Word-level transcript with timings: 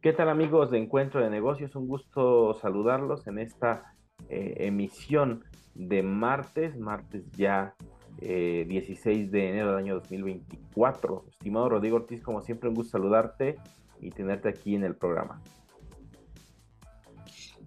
¿Qué 0.00 0.12
tal 0.12 0.28
amigos 0.28 0.70
de 0.70 0.78
Encuentro 0.78 1.20
de 1.20 1.28
Negocios? 1.28 1.74
Un 1.74 1.88
gusto 1.88 2.54
saludarlos 2.54 3.26
en 3.26 3.40
esta 3.40 3.94
eh, 4.28 4.54
emisión 4.58 5.42
de 5.74 6.04
martes, 6.04 6.78
martes 6.78 7.30
ya 7.32 7.74
16 8.20 9.06
eh, 9.06 9.30
de 9.30 9.50
enero 9.50 9.70
del 9.70 9.78
año 9.78 9.94
2024. 9.94 11.24
Estimado 11.30 11.68
Rodrigo 11.70 11.96
Ortiz, 11.96 12.22
como 12.22 12.42
siempre, 12.42 12.68
un 12.68 12.76
gusto 12.76 12.92
saludarte 12.92 13.56
y 14.00 14.10
tenerte 14.10 14.48
aquí 14.48 14.76
en 14.76 14.84
el 14.84 14.94
programa. 14.94 15.42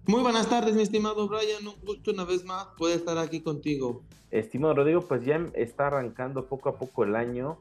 Muy 0.04 0.20
buenas 0.20 0.48
tardes, 0.48 0.74
mi 0.74 0.82
estimado 0.82 1.28
Brian. 1.28 1.64
Un 1.64 1.80
gusto 1.84 2.10
una 2.10 2.24
vez 2.24 2.44
más 2.44 2.66
poder 2.76 2.98
estar 2.98 3.18
aquí 3.18 3.40
contigo. 3.40 4.02
Estimado 4.32 4.74
Rodrigo, 4.74 5.02
pues 5.02 5.24
ya 5.24 5.48
está 5.54 5.86
arrancando 5.86 6.48
poco 6.48 6.70
a 6.70 6.76
poco 6.76 7.04
el 7.04 7.14
año. 7.14 7.58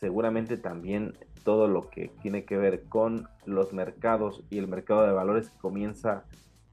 Seguramente 0.00 0.56
también 0.56 1.16
todo 1.44 1.68
lo 1.68 1.88
que 1.88 2.08
tiene 2.22 2.44
que 2.44 2.56
ver 2.56 2.84
con 2.88 3.28
los 3.44 3.72
mercados 3.72 4.42
y 4.50 4.58
el 4.58 4.66
mercado 4.66 5.06
de 5.06 5.12
valores 5.12 5.48
que 5.48 5.58
comienza 5.58 6.24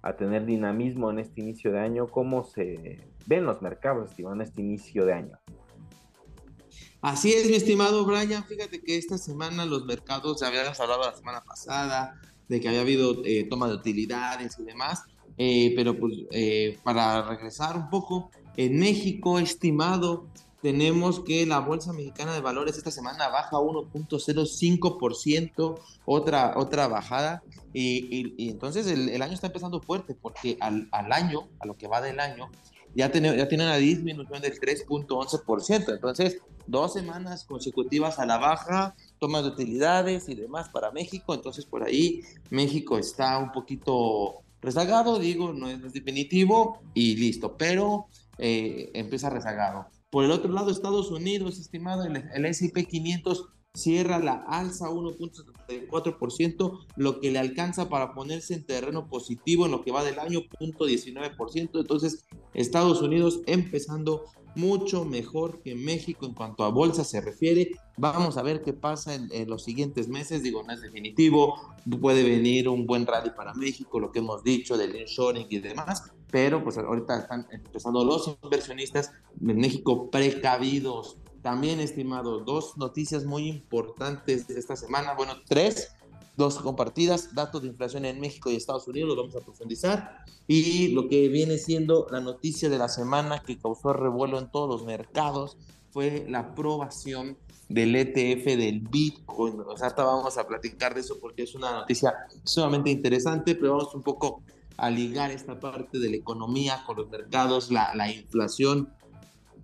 a 0.01 0.13
tener 0.13 0.47
dinamismo 0.47 1.11
en 1.11 1.19
este 1.19 1.41
inicio 1.41 1.71
de 1.71 1.79
año. 1.79 2.07
¿Cómo 2.07 2.43
se 2.43 3.07
ven 3.27 3.45
los 3.45 3.61
mercados, 3.61 4.09
estimado, 4.09 4.33
en 4.33 4.41
este 4.41 4.61
inicio 4.61 5.05
de 5.05 5.13
año? 5.13 5.37
Así 7.01 7.33
es, 7.33 7.47
mi 7.49 7.55
estimado 7.55 8.03
Brian. 8.03 8.43
Fíjate 8.45 8.81
que 8.81 8.97
esta 8.97 9.19
semana 9.19 9.65
los 9.65 9.85
mercados, 9.85 10.41
ya 10.41 10.47
habíamos 10.47 10.79
hablado 10.79 11.03
la 11.03 11.15
semana 11.15 11.43
pasada, 11.43 12.19
de 12.47 12.59
que 12.59 12.67
había 12.67 12.81
habido 12.81 13.23
eh, 13.25 13.47
toma 13.49 13.67
de 13.67 13.75
utilidades 13.75 14.57
y 14.59 14.63
demás, 14.63 15.03
eh, 15.37 15.73
pero 15.75 15.99
pues 15.99 16.13
eh, 16.31 16.79
para 16.83 17.21
regresar 17.23 17.77
un 17.77 17.89
poco, 17.89 18.31
en 18.55 18.79
México, 18.79 19.39
estimado, 19.39 20.27
tenemos 20.61 21.21
que 21.21 21.45
la 21.45 21.59
Bolsa 21.59 21.91
Mexicana 21.91 22.33
de 22.33 22.39
Valores 22.41 22.77
esta 22.77 22.91
semana 22.91 23.27
baja 23.29 23.57
1.05%, 23.57 25.79
otra, 26.05 26.53
otra 26.55 26.87
bajada, 26.87 27.43
y, 27.73 28.49
entonces 28.49 28.87
el, 28.87 29.09
el, 29.09 29.21
año 29.21 29.33
está 29.33 29.47
empezando 29.47 29.81
fuerte, 29.81 30.15
porque 30.15 30.57
al, 30.61 30.87
al, 30.91 31.11
año, 31.11 31.49
a 31.59 31.65
lo 31.65 31.75
que 31.75 31.87
va 31.87 31.99
del 31.99 32.19
año, 32.19 32.49
ya 32.95 33.11
tiene, 33.11 33.35
ya 33.35 33.47
tiene 33.47 33.65
una 33.65 33.77
disminución 33.77 34.41
del 34.41 34.59
3.11%, 34.59 35.93
entonces 35.93 36.37
dos 36.67 36.93
semanas 36.93 37.43
consecutivas 37.43 38.19
a 38.19 38.25
la 38.25 38.37
baja, 38.37 38.95
tomas 39.23 39.43
de 39.43 39.51
utilidades 39.51 40.27
y 40.27 40.35
demás 40.35 40.67
para 40.67 40.91
México, 40.91 41.33
entonces 41.33 41.65
por 41.65 41.81
ahí 41.81 42.23
México 42.49 42.97
está 42.97 43.37
un 43.37 43.53
poquito 43.53 44.41
rezagado, 44.61 45.17
digo, 45.17 45.53
no 45.53 45.69
es, 45.69 45.93
definitivo 45.93 46.81
y 46.93 47.15
listo, 47.15 47.55
pero 47.55 48.07
eh, 48.37 48.91
empieza 48.93 49.29
rezagado. 49.29 49.85
Por 50.09 50.25
el 50.25 50.31
otro 50.31 50.51
lado, 50.51 50.71
Estados 50.71 51.09
Unidos, 51.09 51.57
estimado, 51.57 52.03
el, 52.03 52.17
el 52.17 52.45
S&P 52.45 52.83
500 52.83 53.45
cierra 53.73 54.19
la 54.19 54.43
alza 54.45 54.89
1.74%, 54.89 56.85
lo 56.97 57.21
que 57.21 57.31
le 57.31 57.39
alcanza 57.39 57.87
para 57.87 58.13
ponerse 58.13 58.55
en 58.55 58.65
terreno 58.65 59.07
positivo 59.07 59.63
en 59.65 59.71
lo 59.71 59.85
que 59.85 59.93
va 59.93 60.03
del 60.03 60.19
año, 60.19 60.41
0.19%. 60.59 61.79
Entonces, 61.79 62.25
Estados 62.53 63.01
Unidos 63.01 63.39
empezando 63.45 64.25
mucho 64.55 65.05
mejor 65.05 65.61
que 65.61 65.75
México 65.75 66.25
en 66.25 66.33
cuanto 66.33 66.63
a 66.63 66.69
bolsa 66.69 67.03
se 67.03 67.21
refiere. 67.21 67.71
Vamos 67.97 68.37
a 68.37 68.43
ver 68.43 68.61
qué 68.61 68.73
pasa 68.73 69.15
en, 69.15 69.49
los 69.49 69.63
siguientes 69.63 70.07
meses. 70.07 70.43
Digo, 70.43 70.63
no 70.63 70.73
es 70.73 70.81
definitivo. 70.81 71.55
Puede 72.01 72.23
venir 72.23 72.69
un 72.69 72.85
buen 72.85 73.05
rally 73.05 73.31
para 73.31 73.53
México, 73.53 73.99
lo 73.99 74.11
que 74.11 74.19
hemos 74.19 74.43
dicho 74.43 74.77
del 74.77 74.95
insuring 74.95 75.47
y 75.49 75.59
demás. 75.59 76.11
Pero 76.31 76.63
pues 76.63 76.77
ahorita 76.77 77.19
están 77.19 77.47
empezando 77.51 78.03
los 78.03 78.35
inversionistas 78.43 79.11
en 79.41 79.57
México 79.57 80.09
precavidos. 80.09 81.17
También, 81.41 81.81
estimados, 81.81 82.45
dos 82.45 82.77
noticias 82.77 83.25
muy 83.25 83.49
importantes 83.49 84.47
de 84.47 84.57
esta 84.57 84.75
semana. 84.75 85.13
Bueno, 85.13 85.33
tres 85.47 85.93
dos 86.35 86.57
compartidas, 86.57 87.33
datos 87.35 87.61
de 87.61 87.67
inflación 87.67 88.05
en 88.05 88.19
México 88.19 88.49
y 88.49 88.55
Estados 88.55 88.87
Unidos, 88.87 89.09
los 89.09 89.17
vamos 89.17 89.35
a 89.35 89.45
profundizar, 89.45 90.25
y 90.47 90.89
lo 90.89 91.07
que 91.07 91.27
viene 91.29 91.57
siendo 91.57 92.07
la 92.11 92.21
noticia 92.21 92.69
de 92.69 92.77
la 92.77 92.89
semana 92.89 93.43
que 93.45 93.57
causó 93.57 93.93
revuelo 93.93 94.39
en 94.39 94.49
todos 94.51 94.69
los 94.69 94.85
mercados 94.85 95.57
fue 95.91 96.25
la 96.27 96.39
aprobación 96.39 97.37
del 97.69 97.95
ETF 97.95 98.45
del 98.57 98.79
Bitcoin. 98.81 99.61
O 99.61 99.77
sea, 99.77 99.87
hasta 99.87 100.03
vamos 100.03 100.37
a 100.37 100.47
platicar 100.47 100.95
de 100.95 101.01
eso 101.01 101.19
porque 101.19 101.43
es 101.43 101.55
una 101.55 101.71
noticia 101.71 102.13
sumamente 102.43 102.89
interesante, 102.89 103.55
pero 103.55 103.77
vamos 103.77 103.93
un 103.93 104.01
poco 104.01 104.41
a 104.77 104.89
ligar 104.89 105.31
esta 105.31 105.59
parte 105.59 105.99
de 105.99 106.09
la 106.09 106.15
economía 106.17 106.83
con 106.85 106.97
los 106.97 107.09
mercados, 107.09 107.71
la, 107.71 107.93
la 107.95 108.11
inflación. 108.11 108.89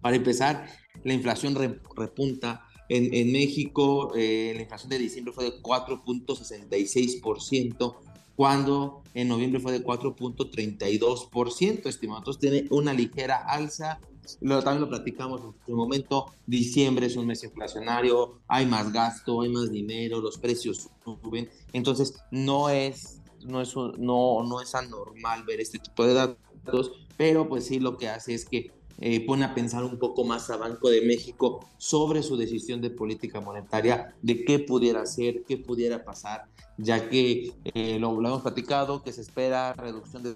Para 0.02 0.16
empezar, 0.16 0.68
la 1.03 1.13
inflación 1.13 1.56
repunta 1.96 2.69
en, 2.89 3.31
México, 3.31 4.11
eh, 4.16 4.51
la 4.55 4.63
inflación 4.63 4.89
de 4.89 4.97
diciembre 4.97 5.31
fue 5.31 5.44
de 5.45 5.61
4.66%, 5.61 7.95
cuando 8.35 9.03
en 9.13 9.27
noviembre 9.27 9.59
fue 9.59 9.72
de 9.72 9.83
4.32%, 9.83 11.85
estimado. 11.85 12.22
Entonces 12.22 12.41
tiene 12.41 12.66
una 12.72 12.94
ligera 12.94 13.45
alza. 13.45 13.99
Lo, 14.41 14.63
también 14.63 14.81
lo 14.81 14.89
platicamos 14.89 15.41
en 15.41 15.53
su 15.66 15.75
momento. 15.75 16.31
Diciembre 16.47 17.05
es 17.05 17.16
un 17.16 17.28
mes 17.28 17.44
inflacionario, 17.44 18.39
hay 18.47 18.66
más 18.66 18.91
gasto, 18.91 19.41
hay 19.41 19.49
más 19.49 19.72
dinero, 19.72 20.19
los 20.22 20.39
precios 20.39 20.89
suben. 21.03 21.47
Entonces 21.73 22.16
no 22.31 22.69
es, 22.69 23.22
no 23.45 23.61
es, 23.61 23.75
no, 23.75 24.44
no 24.44 24.61
es 24.61 24.73
anormal 24.73 25.44
ver 25.44 25.59
este 25.59 25.78
tipo 25.79 26.05
de 26.05 26.13
datos, 26.13 26.91
pero 27.17 27.47
pues 27.47 27.66
sí 27.66 27.79
lo 27.79 27.97
que 27.97 28.09
hace 28.09 28.33
es 28.33 28.45
que 28.45 28.78
eh, 29.01 29.25
pone 29.25 29.45
a 29.45 29.53
pensar 29.53 29.83
un 29.83 29.97
poco 29.97 30.25
más 30.25 30.49
a 30.49 30.57
Banco 30.57 30.89
de 30.89 31.01
México 31.01 31.65
sobre 31.77 32.21
su 32.21 32.35
decisión 32.37 32.81
de 32.81 32.89
política 32.89 33.39
monetaria, 33.39 34.13
de 34.21 34.43
qué 34.43 34.59
pudiera 34.59 35.01
hacer, 35.01 35.43
qué 35.47 35.57
pudiera 35.57 36.03
pasar, 36.03 36.45
ya 36.77 37.09
que 37.09 37.53
eh, 37.63 37.97
lo, 37.99 38.11
hemos 38.19 38.41
platicado, 38.41 39.01
que 39.01 39.13
se 39.13 39.21
espera 39.21 39.73
reducción 39.73 40.23
de 40.23 40.35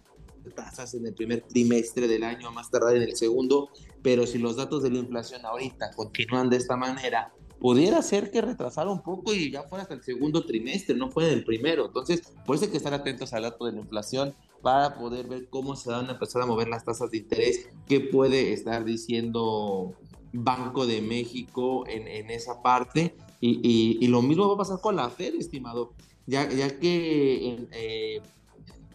tasas 0.56 0.94
en 0.94 1.06
el 1.07 1.13
primer 1.13 1.41
trimestre 1.41 2.07
del 2.07 2.24
año, 2.24 2.51
más 2.51 2.69
tardar 2.69 2.96
en 2.96 3.03
el 3.03 3.16
segundo, 3.16 3.69
pero 4.01 4.28
si 4.28 4.38
los 4.38 4.56
datos 4.56 4.84
de 4.84 4.91
la 4.91 5.00
inflación 5.00 5.45
ahorita 5.45 5.91
continúan 5.95 6.50
de 6.50 6.57
esta 6.57 6.75
manera, 6.75 7.34
pudiera 7.59 8.01
ser 8.01 8.30
que 8.30 8.41
retrasara 8.41 8.90
un 8.90 9.01
poco 9.01 9.34
y 9.34 9.50
ya 9.50 9.63
fuera 9.63 9.84
hasta 9.84 9.94
el 9.94 10.03
segundo 10.03 10.45
trimestre, 10.45 10.95
no 10.95 11.09
fue 11.09 11.28
en 11.28 11.34
el 11.34 11.45
primero. 11.45 11.85
Entonces, 11.85 12.22
por 12.45 12.57
eso 12.57 12.66
hay 12.66 12.72
que 12.72 12.78
estar 12.78 12.94
atentos 12.94 13.31
al 13.34 13.44
dato 13.44 13.66
de 13.66 13.72
la 13.72 13.80
inflación 13.80 14.35
para 14.63 14.96
poder 14.96 15.28
ver 15.28 15.50
cómo 15.50 15.75
se 15.75 15.91
van 15.91 16.07
a 16.07 16.13
empezar 16.13 16.41
a 16.41 16.46
mover 16.46 16.69
las 16.69 16.85
tasas 16.85 17.12
de 17.12 17.18
interés, 17.18 17.68
qué 17.85 18.00
puede 18.00 18.53
estar 18.53 18.85
diciendo 18.85 19.94
Banco 20.31 20.88
de 20.88 21.01
México 21.01 21.85
en, 21.85 22.07
en 22.07 22.31
esa 22.31 22.63
parte. 22.63 23.13
Y, 23.41 23.97
y, 24.00 24.07
lo 24.07 24.22
mismo 24.22 24.47
va 24.47 24.53
a 24.53 24.57
pasar 24.57 24.79
con 24.79 24.96
la 24.96 25.09
Fed, 25.09 25.35
estimado, 25.35 25.91
ya, 26.25 26.50
ya 26.50 26.79
que 26.79 27.68
eh, 27.74 28.22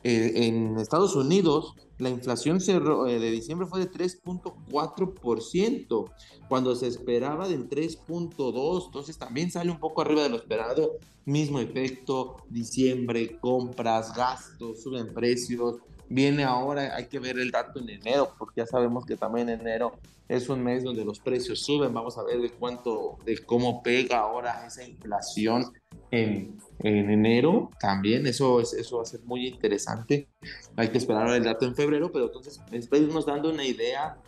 eh, 0.05 0.47
en 0.47 0.79
Estados 0.79 1.17
Unidos 1.17 1.75
la 1.99 2.09
inflación 2.11 2.59
eh, 2.67 3.19
de 3.19 3.31
diciembre 3.31 3.67
fue 3.67 3.81
de 3.81 3.91
3.4%, 3.91 6.11
cuando 6.49 6.77
se 6.77 6.87
esperaba 6.87 7.49
del 7.49 7.69
3.2%, 7.69 8.87
entonces 8.87 9.19
también 9.19 9.51
sale 9.51 9.73
un 9.73 9.81
poco 9.81 10.03
arriba 10.03 10.23
de 10.23 10.29
lo 10.29 10.37
esperado. 10.37 10.93
Mismo 11.25 11.59
efecto, 11.59 12.37
diciembre, 12.49 13.41
compras, 13.41 14.15
gastos, 14.15 14.81
suben 14.83 15.13
precios. 15.13 15.79
Viene 16.09 16.45
ahora, 16.45 16.95
hay 16.97 17.07
que 17.07 17.19
ver 17.19 17.37
el 17.39 17.51
dato 17.51 17.81
en 17.81 17.91
enero, 17.91 18.33
porque 18.39 18.61
ya 18.63 18.67
sabemos 18.67 19.05
que 19.05 19.17
también 19.17 19.51
enero 19.51 19.93
es 20.29 20.49
un 20.49 20.63
mes 20.63 20.85
donde 20.85 21.05
los 21.05 21.19
precios 21.19 21.59
suben. 21.61 21.93
Vamos 21.93 22.17
a 22.17 22.23
ver 22.23 22.41
de 22.41 22.51
cuánto, 22.51 23.19
de 23.27 23.45
cómo 23.45 23.83
pega 23.83 24.21
ahora 24.21 24.65
esa 24.67 24.85
inflación 24.85 25.73
en, 26.11 26.59
en 26.81 27.11
enero 27.11 27.71
también. 27.81 28.27
Eso, 28.27 28.61
es, 28.61 28.73
eso 28.73 28.97
va 28.99 29.03
a 29.03 29.07
ser 29.07 29.21
muy 29.25 29.47
interesante. 29.47 30.29
Hay 30.77 30.89
que 30.89 30.99
esperar 30.99 31.29
el 31.31 31.45
dato 31.45 31.67
en 31.67 31.75
febrero, 31.75 32.11
pero 32.13 32.27
entonces 32.27 32.61
nos 33.13 33.27
dando 33.27 33.51
una 33.51 33.65
idea 33.65 34.19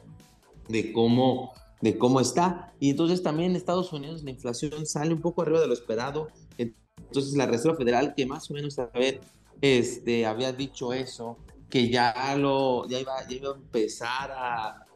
de 0.69 0.93
cómo, 0.93 1.53
de 1.81 1.97
cómo 1.99 2.21
está. 2.21 2.73
Y 2.81 2.91
entonces 2.91 3.23
también 3.23 3.51
en 3.51 3.57
Estados 3.57 3.93
Unidos 3.93 4.23
la 4.23 4.31
inflación 4.31 4.87
sale 4.87 5.15
un 5.15 5.21
poco 5.21 5.43
arriba 5.43 5.61
de 5.61 5.67
lo 5.67 5.75
esperado. 5.75 6.29
Entonces 6.57 7.35
la 7.37 7.47
Reserva 7.47 7.77
Federal, 7.77 8.15
que 8.15 8.27
más 8.27 8.51
o 8.51 8.55
menos 8.55 8.79
a 8.79 8.87
ver, 8.87 9.21
este, 9.61 10.27
había 10.27 10.53
dicho 10.53 10.93
eso, 10.93 11.39
que 11.69 11.89
ya, 11.89 12.35
lo, 12.37 12.89
ya, 12.89 13.01
iba, 13.01 13.27
ya 13.29 13.37
iba 13.37 13.51
a 13.51 13.55
empezar 13.55 14.31
a, 14.33 14.87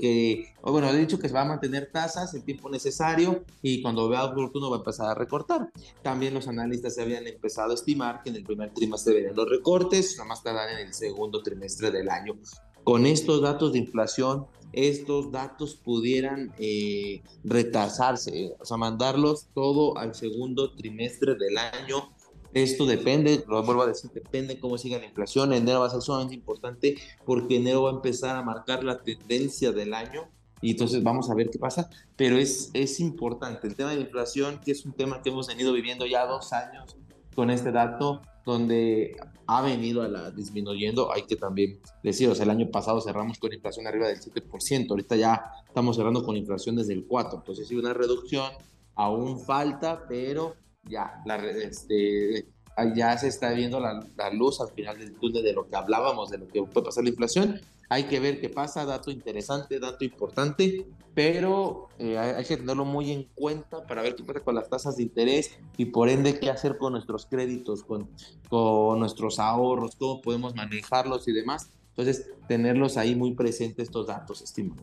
que, 0.00 0.54
bueno, 0.62 0.88
he 0.88 0.96
dicho 0.98 1.18
que 1.18 1.28
se 1.28 1.34
va 1.34 1.42
a 1.42 1.44
mantener 1.44 1.90
tasas 1.92 2.34
el 2.34 2.42
tiempo 2.42 2.68
necesario 2.68 3.44
y 3.62 3.82
cuando 3.82 4.08
vea 4.08 4.24
oportuno 4.24 4.70
va 4.70 4.76
a 4.76 4.78
empezar 4.80 5.08
a 5.08 5.14
recortar. 5.14 5.70
También 6.02 6.34
los 6.34 6.48
analistas 6.48 6.94
se 6.94 7.02
habían 7.02 7.26
empezado 7.26 7.70
a 7.70 7.74
estimar 7.74 8.22
que 8.22 8.30
en 8.30 8.36
el 8.36 8.44
primer 8.44 8.72
trimestre 8.74 9.14
venían 9.14 9.36
los 9.36 9.48
recortes, 9.48 10.16
nada 10.16 10.28
más 10.28 10.42
tardan 10.42 10.70
en 10.70 10.86
el 10.86 10.94
segundo 10.94 11.42
trimestre 11.42 11.90
del 11.90 12.08
año. 12.08 12.34
Con 12.82 13.06
estos 13.06 13.40
datos 13.40 13.72
de 13.72 13.78
inflación, 13.78 14.46
estos 14.72 15.30
datos 15.30 15.76
pudieran 15.76 16.52
eh, 16.58 17.22
retrasarse, 17.44 18.56
o 18.58 18.64
sea, 18.64 18.76
mandarlos 18.76 19.46
todo 19.54 19.96
al 19.96 20.14
segundo 20.14 20.74
trimestre 20.74 21.36
del 21.36 21.56
año 21.58 22.13
esto 22.54 22.86
depende, 22.86 23.44
lo 23.48 23.62
vuelvo 23.64 23.82
a 23.82 23.86
decir, 23.88 24.10
depende 24.12 24.58
cómo 24.58 24.78
siga 24.78 24.98
la 24.98 25.06
inflación. 25.06 25.52
Enero 25.52 25.80
va 25.80 25.86
a 25.86 25.90
ser 25.90 26.00
sumamente 26.00 26.34
importante 26.34 26.96
porque 27.26 27.56
enero 27.56 27.82
va 27.82 27.90
a 27.90 27.94
empezar 27.94 28.36
a 28.36 28.42
marcar 28.42 28.84
la 28.84 29.02
tendencia 29.02 29.72
del 29.72 29.92
año 29.92 30.28
y 30.62 30.70
entonces 30.70 31.02
vamos 31.02 31.28
a 31.28 31.34
ver 31.34 31.50
qué 31.50 31.58
pasa, 31.58 31.90
pero 32.16 32.38
es, 32.38 32.70
es 32.72 32.98
importante 33.00 33.66
el 33.66 33.74
tema 33.74 33.90
de 33.90 33.96
la 33.96 34.02
inflación, 34.02 34.60
que 34.64 34.70
es 34.70 34.86
un 34.86 34.92
tema 34.92 35.20
que 35.20 35.28
hemos 35.28 35.48
venido 35.48 35.74
viviendo 35.74 36.06
ya 36.06 36.26
dos 36.26 36.54
años 36.54 36.96
con 37.34 37.50
este 37.50 37.70
dato, 37.70 38.22
donde 38.46 39.16
ha 39.46 39.60
venido 39.60 40.02
a 40.02 40.08
la 40.08 40.30
disminuyendo, 40.30 41.12
hay 41.12 41.22
que 41.22 41.36
también 41.36 41.80
decir, 42.02 42.28
o 42.30 42.34
sea, 42.34 42.44
el 42.44 42.50
año 42.50 42.70
pasado 42.70 43.00
cerramos 43.00 43.38
con 43.38 43.52
inflación 43.52 43.86
arriba 43.86 44.08
del 44.08 44.20
7%, 44.20 44.90
ahorita 44.90 45.16
ya 45.16 45.44
estamos 45.66 45.96
cerrando 45.96 46.24
con 46.24 46.36
inflación 46.36 46.76
desde 46.76 46.94
el 46.94 47.06
4%, 47.06 47.34
entonces 47.34 47.68
sí 47.68 47.74
una 47.74 47.92
reducción, 47.92 48.50
aún 48.94 49.40
falta, 49.40 50.06
pero 50.08 50.54
ya, 50.88 51.22
la, 51.24 51.36
este, 51.36 52.46
ya 52.94 53.16
se 53.18 53.28
está 53.28 53.52
viendo 53.52 53.80
la, 53.80 54.04
la, 54.16 54.30
luz 54.30 54.60
al 54.60 54.68
final 54.68 54.98
del 54.98 55.14
túnel 55.14 55.42
de 55.42 55.52
lo 55.52 55.68
que 55.68 55.76
hablábamos, 55.76 56.30
de 56.30 56.38
lo 56.38 56.48
que 56.48 56.62
puede 56.62 56.86
pasar 56.86 57.04
la 57.04 57.10
inflación. 57.10 57.60
Hay 57.88 58.04
que 58.04 58.18
ver 58.18 58.40
qué 58.40 58.48
pasa, 58.48 58.84
dato 58.84 59.10
interesante, 59.10 59.78
dato 59.78 60.04
importante, 60.04 60.86
pero 61.14 61.88
eh, 61.98 62.18
hay, 62.18 62.44
que 62.44 62.56
tenerlo 62.56 62.84
muy 62.84 63.12
en 63.12 63.24
cuenta 63.34 63.86
para 63.86 64.02
ver 64.02 64.16
qué 64.16 64.24
pasa 64.24 64.40
con 64.40 64.54
las 64.54 64.68
tasas 64.68 64.96
de 64.96 65.04
interés 65.04 65.56
y 65.76 65.86
por 65.86 66.08
ende 66.08 66.38
qué 66.40 66.50
hacer 66.50 66.78
con 66.78 66.92
nuestros 66.94 67.26
créditos, 67.26 67.84
con, 67.84 68.08
con 68.48 68.98
nuestros 68.98 69.38
ahorros, 69.38 69.96
cómo 69.96 70.20
podemos 70.22 70.54
manejarlos 70.54 71.28
y 71.28 71.32
demás. 71.32 71.70
Entonces, 71.90 72.30
tenerlos 72.48 72.96
ahí 72.96 73.14
muy 73.14 73.34
presentes 73.34 73.84
estos 73.84 74.08
datos, 74.08 74.42
estimado. 74.42 74.82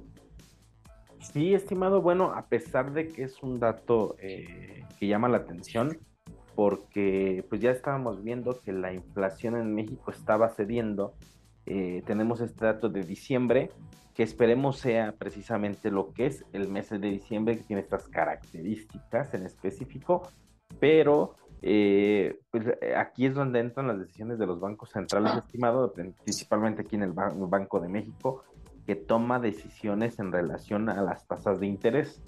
Sí, 1.21 1.53
estimado, 1.53 2.01
bueno, 2.01 2.33
a 2.33 2.47
pesar 2.47 2.91
de 2.93 3.07
que 3.07 3.23
es 3.23 3.41
un 3.43 3.59
dato 3.59 4.15
eh, 4.19 4.83
que 4.99 5.07
llama 5.07 5.29
la 5.29 5.37
atención, 5.37 5.97
porque 6.55 7.45
pues 7.47 7.61
ya 7.61 7.71
estábamos 7.71 8.23
viendo 8.23 8.59
que 8.59 8.73
la 8.73 8.91
inflación 8.91 9.55
en 9.55 9.73
México 9.73 10.11
estaba 10.11 10.49
cediendo. 10.49 11.13
Eh, 11.65 12.01
tenemos 12.05 12.41
este 12.41 12.65
dato 12.65 12.89
de 12.89 13.03
diciembre, 13.03 13.69
que 14.15 14.23
esperemos 14.23 14.79
sea 14.79 15.13
precisamente 15.13 15.91
lo 15.91 16.11
que 16.11 16.25
es 16.25 16.43
el 16.53 16.67
mes 16.67 16.89
de 16.89 16.97
diciembre, 16.99 17.55
que 17.55 17.63
tiene 17.63 17.81
estas 17.83 18.07
características 18.09 19.33
en 19.35 19.45
específico, 19.45 20.23
pero 20.79 21.35
eh, 21.61 22.39
pues 22.49 22.65
aquí 22.97 23.27
es 23.27 23.35
donde 23.35 23.59
entran 23.59 23.87
las 23.87 23.99
decisiones 23.99 24.39
de 24.39 24.47
los 24.47 24.59
bancos 24.59 24.89
centrales, 24.89 25.37
estimado, 25.37 25.93
principalmente 25.93 26.81
aquí 26.81 26.95
en 26.95 27.03
el 27.03 27.13
Banco 27.13 27.79
de 27.79 27.87
México, 27.87 28.43
que 28.85 28.95
toma 28.95 29.39
decisiones 29.39 30.19
en 30.19 30.31
relación 30.31 30.89
a 30.89 31.01
las 31.01 31.27
tasas 31.27 31.59
de 31.59 31.67
interés 31.67 32.21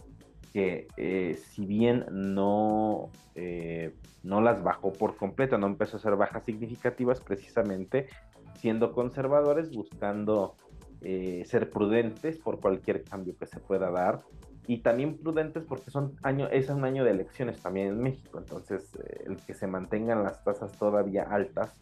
que 0.54 0.88
eh, 0.98 1.36
si 1.36 1.66
bien 1.66 2.06
no, 2.12 3.10
eh, 3.34 3.96
no 4.22 4.40
las 4.40 4.64
bajó 4.64 4.94
por 4.94 5.18
completo, 5.18 5.58
no 5.58 5.66
empezó 5.66 5.98
a 5.98 6.00
ser 6.00 6.16
bajas 6.16 6.46
significativas, 6.46 7.20
precisamente 7.20 8.08
siendo 8.54 8.94
conservadores, 8.94 9.76
buscando 9.76 10.56
eh, 11.02 11.44
ser 11.46 11.72
prudentes 11.72 12.38
por 12.38 12.62
cualquier 12.62 13.04
cambio 13.04 13.36
que 13.36 13.48
se 13.48 13.60
pueda 13.60 13.90
dar 13.90 14.22
y 14.68 14.78
también 14.78 15.18
prudentes 15.18 15.64
porque 15.64 15.90
son 15.90 16.16
año, 16.22 16.48
es 16.48 16.70
un 16.70 16.86
año 16.86 17.04
de 17.04 17.12
elecciones 17.12 17.60
también 17.60 17.88
en 17.88 18.02
México, 18.02 18.38
entonces 18.38 18.98
el 19.26 19.38
que 19.38 19.56
se 19.56 19.68
mantengan 19.68 20.24
las 20.24 20.42
tasas 20.46 20.72
todavía 20.78 21.24
altas, 21.24 21.74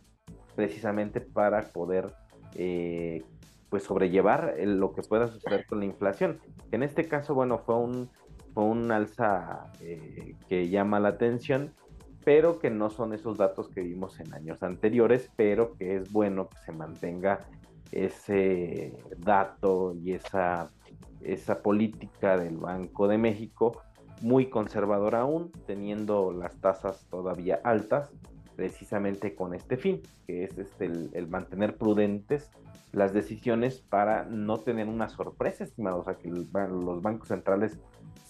precisamente 0.55 1.21
para 1.21 1.61
poder 1.61 2.11
pues 3.71 3.83
sobrellevar 3.83 4.53
lo 4.59 4.93
que 4.93 5.01
pueda 5.01 5.27
suceder 5.29 5.65
con 5.65 5.79
la 5.79 5.85
inflación. 5.85 6.39
En 6.71 6.83
este 6.83 7.07
caso, 7.07 7.33
bueno, 7.33 7.57
fue 7.57 7.75
un 7.77 8.09
fue 8.53 8.63
un 8.65 8.91
alza 8.91 9.71
eh, 9.79 10.35
que 10.47 10.69
llama 10.69 10.99
la 10.99 11.09
atención, 11.09 11.73
pero 12.23 12.59
que 12.59 12.69
no 12.69 12.89
son 12.89 13.13
esos 13.13 13.37
datos 13.37 13.69
que 13.69 13.81
vimos 13.81 14.19
en 14.19 14.33
años 14.33 14.61
anteriores, 14.61 15.31
pero 15.35 15.73
que 15.77 15.95
es 15.95 16.11
bueno 16.11 16.49
que 16.49 16.57
se 16.65 16.71
mantenga 16.71 17.39
ese 17.91 18.93
dato 19.17 19.93
y 19.95 20.13
esa, 20.13 20.69
esa 21.21 21.61
política 21.61 22.37
del 22.37 22.57
Banco 22.57 23.07
de 23.07 23.17
México 23.17 23.81
muy 24.21 24.49
conservadora 24.49 25.21
aún, 25.21 25.51
teniendo 25.65 26.31
las 26.31 26.55
tasas 26.61 27.07
todavía 27.09 27.59
altas, 27.63 28.11
precisamente 28.55 29.33
con 29.33 29.55
este 29.55 29.77
fin, 29.77 30.01
que 30.27 30.43
es 30.43 30.57
este, 30.57 30.85
el, 30.85 31.27
mantener 31.27 31.77
prudentes 31.77 32.51
las 32.91 33.13
decisiones 33.13 33.79
para 33.79 34.25
no 34.25 34.59
tener 34.59 34.87
una 34.87 35.09
sorpresa, 35.09 35.63
estimados, 35.63 36.01
o 36.01 36.03
sea, 36.05 36.17
que 36.17 36.29
los 36.29 37.01
bancos 37.01 37.29
centrales 37.29 37.77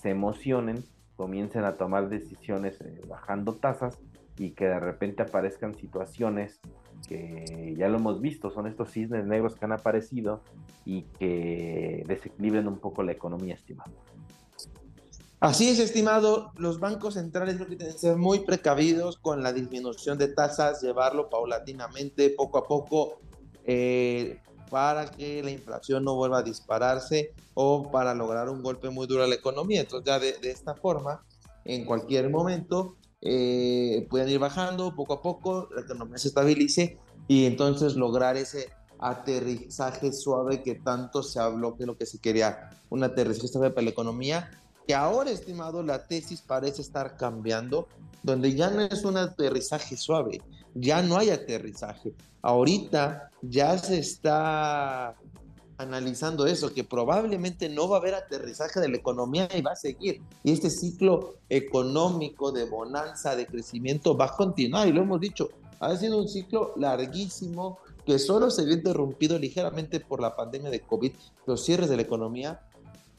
se 0.02 0.10
emocionen, 0.10 0.84
comiencen 1.16 1.64
a 1.64 1.74
tomar 1.74 2.10
decisiones 2.10 2.80
eh, 2.82 3.02
bajando 3.08 3.54
tasas 3.54 4.00
y 4.38 4.52
que 4.52 4.66
de 4.66 4.80
repente 4.80 5.24
aparezcan 5.24 5.76
situaciones 5.76 6.60
que 7.08 7.76
ya 7.78 7.88
lo 7.88 7.98
hemos 7.98 8.22
visto, 8.22 8.52
son 8.52 8.68
estos 8.68 8.92
cisnes 8.92 9.26
negros 9.26 9.56
que 9.56 9.66
han 9.66 9.72
aparecido 9.72 10.42
y 10.86 11.04
que 11.20 12.04
desequilibren 12.08 12.68
un 12.68 12.78
poco 12.78 13.04
la 13.04 13.12
economía, 13.12 13.56
estimado. 13.56 13.92
Así 15.40 15.70
es, 15.70 15.80
estimado. 15.80 16.52
Los 16.56 16.80
bancos 16.80 17.16
centrales 17.16 17.58
tienen 17.58 17.80
que 17.80 17.92
ser 17.92 18.16
muy 18.16 18.42
precavidos 18.42 19.18
con 19.18 19.42
la 19.42 19.52
disminución 19.52 20.20
de 20.20 20.28
tasas, 20.28 20.84
llevarlo 20.84 21.32
paulatinamente, 21.32 22.30
poco 22.30 22.60
a 22.60 22.68
poco, 22.68 23.20
eh, 23.66 24.40
para 24.72 25.12
que 25.12 25.44
la 25.44 25.52
inflación 25.52 26.06
no 26.06 26.16
vuelva 26.16 26.40
a 26.40 26.44
dispararse 26.44 27.34
o 27.54 27.92
para 27.92 28.16
lograr 28.16 28.50
un 28.50 28.64
golpe 28.64 28.90
muy 28.90 29.06
duro 29.06 29.26
a 29.26 29.28
la 29.28 29.36
economía. 29.36 29.82
Entonces 29.82 30.06
ya 30.06 30.18
de, 30.18 30.50
esta 30.50 30.76
forma, 30.76 31.26
en 31.66 31.84
cualquier 31.84 32.30
momento, 32.30 32.96
eh, 33.22 34.08
pueden 34.10 34.30
ir 34.30 34.40
bajando 34.40 34.96
poco 34.96 35.14
a 35.16 35.22
poco, 35.22 35.68
la 35.76 35.82
economía 35.82 36.18
se 36.18 36.30
estabilice 36.30 36.98
y 37.28 37.46
entonces 37.48 37.96
lograr 37.98 38.38
ese 38.38 38.70
aterrizaje 38.98 40.14
suave 40.14 40.64
que 40.64 40.76
tanto 40.76 41.22
se 41.22 41.42
habló 41.42 41.76
que 41.76 41.86
lo 41.86 41.98
que 41.98 42.06
se 42.06 42.20
quería, 42.20 42.70
un 42.90 43.04
aterrizaje 43.04 43.50
suave 43.50 43.72
para 43.72 43.84
la 43.84 43.92
economía, 43.92 44.52
que 44.88 44.96
ahora, 44.96 45.32
estimado, 45.32 45.84
la 45.84 46.08
tesis 46.08 46.42
parece 46.42 46.82
estar 46.82 47.18
cambiando, 47.18 47.90
donde 48.24 48.56
ya 48.56 48.70
no 48.70 48.82
es 48.82 49.04
un 49.04 49.18
aterrizaje 49.18 49.98
suave, 49.98 50.42
ya 50.74 51.02
no 51.02 51.18
hay 51.18 51.30
aterrizaje. 51.30 52.14
Ahorita 52.42 53.30
ya 53.42 53.78
se 53.78 54.00
está 54.00 55.16
analizando 55.78 56.46
eso, 56.46 56.74
que 56.74 56.84
probablemente 56.84 57.70
no 57.70 57.90
va 57.90 57.98
a 57.98 58.00
haber 58.00 58.14
aterrizaje 58.14 58.80
de 58.80 58.90
la 58.90 58.98
economía 58.98 59.50
y 59.56 59.62
va 59.62 59.72
a 59.72 59.76
seguir. 59.76 60.22
Y 60.44 60.52
este 60.52 60.70
ciclo 60.70 61.36
económico 61.50 62.52
de 62.52 62.66
bonanza, 62.66 63.36
de 63.36 63.48
crecimiento, 63.48 64.16
va 64.16 64.26
a 64.26 64.36
continuar. 64.36 64.88
Y 64.88 64.94
lo 64.94 65.02
hemos 65.02 65.20
dicho, 65.20 65.50
ha 65.80 65.96
sido 65.96 66.20
un 66.20 66.30
ciclo 66.30 66.74
larguísimo 66.78 67.80
que 68.06 68.20
solo 68.20 68.50
se 68.50 68.66
vio 68.66 68.76
interrumpido 68.76 69.38
ligeramente 69.38 70.00
por 70.00 70.22
la 70.22 70.36
pandemia 70.36 70.70
de 70.70 70.82
COVID, 70.82 71.12
los 71.46 71.64
cierres 71.64 71.90
de 71.90 71.96
la 71.96 72.02
economía 72.04 72.62